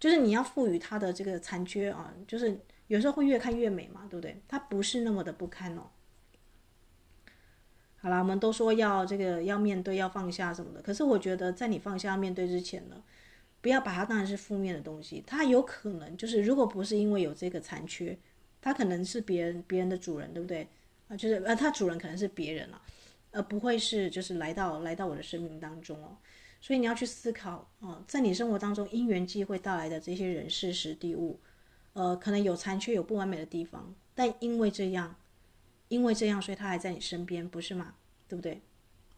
[0.00, 2.60] 就是你要赋予它的这个残缺啊，就是。
[2.88, 4.40] 有时候会越看越美嘛，对不对？
[4.46, 5.90] 它不是那么的不堪哦。
[7.98, 10.80] 好啦，我们都说要这个要面对，要放下什么的。
[10.80, 13.02] 可是我觉得，在你放下面对之前呢，
[13.60, 15.24] 不要把它当成是负面的东西。
[15.26, 18.16] 它有可能就是，如果不是因为有这个残缺，
[18.60, 20.68] 它可能是别人别人的主人，对不对？
[21.08, 22.80] 啊，就是呃，它主人可能是别人了，
[23.32, 26.16] 而不会是就是来到来到我的生命当中哦。
[26.60, 31.40] 所以你要去思考啊，在你生活当中因缘际会带来的这些人事时地物，
[31.96, 35.16] 呃，可能有残缺有不完美的地方，但因为这样，
[35.88, 37.94] 因为这样，所以他还在你身边，不是吗？
[38.28, 38.60] 对不对？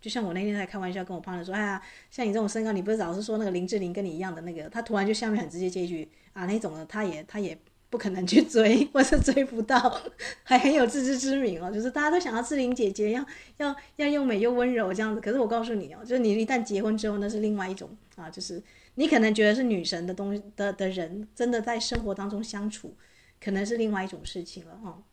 [0.01, 7.59] 就像我那天在开玩笑跟我朋友说，哎呀，像你这种身高，你不是老是说那个林志玲跟你一样的那个，他突然就下面很直接接一句啊，那种的他也他也
[7.91, 10.01] 不可能去追，或是追不到，
[10.45, 13.26] 还很有自知之明哦，就是大家都想要志玲姐姐要
[13.57, 18.62] 要要又美又温柔这样子，可是我告诉你哦，就是你一旦结婚之后，那是另外一种啊，就是
[18.99, 22.97] 你可能觉得是女神的东西的的人，真的在生活当中相处，
[23.41, 25.05] 可能是另外一种事情了哦。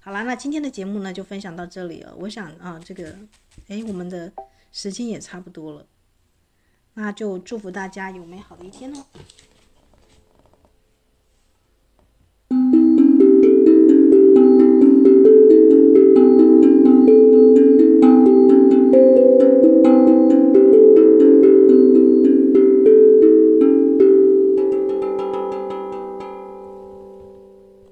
[0.00, 2.12] 好啦，那今天的节目呢，就分享到这里了。
[2.18, 3.16] 我想啊，这个，
[3.68, 4.32] 诶，我们的
[4.72, 5.86] 时间也差不多了，
[6.94, 9.04] 那就祝福大家有美好的一天哦。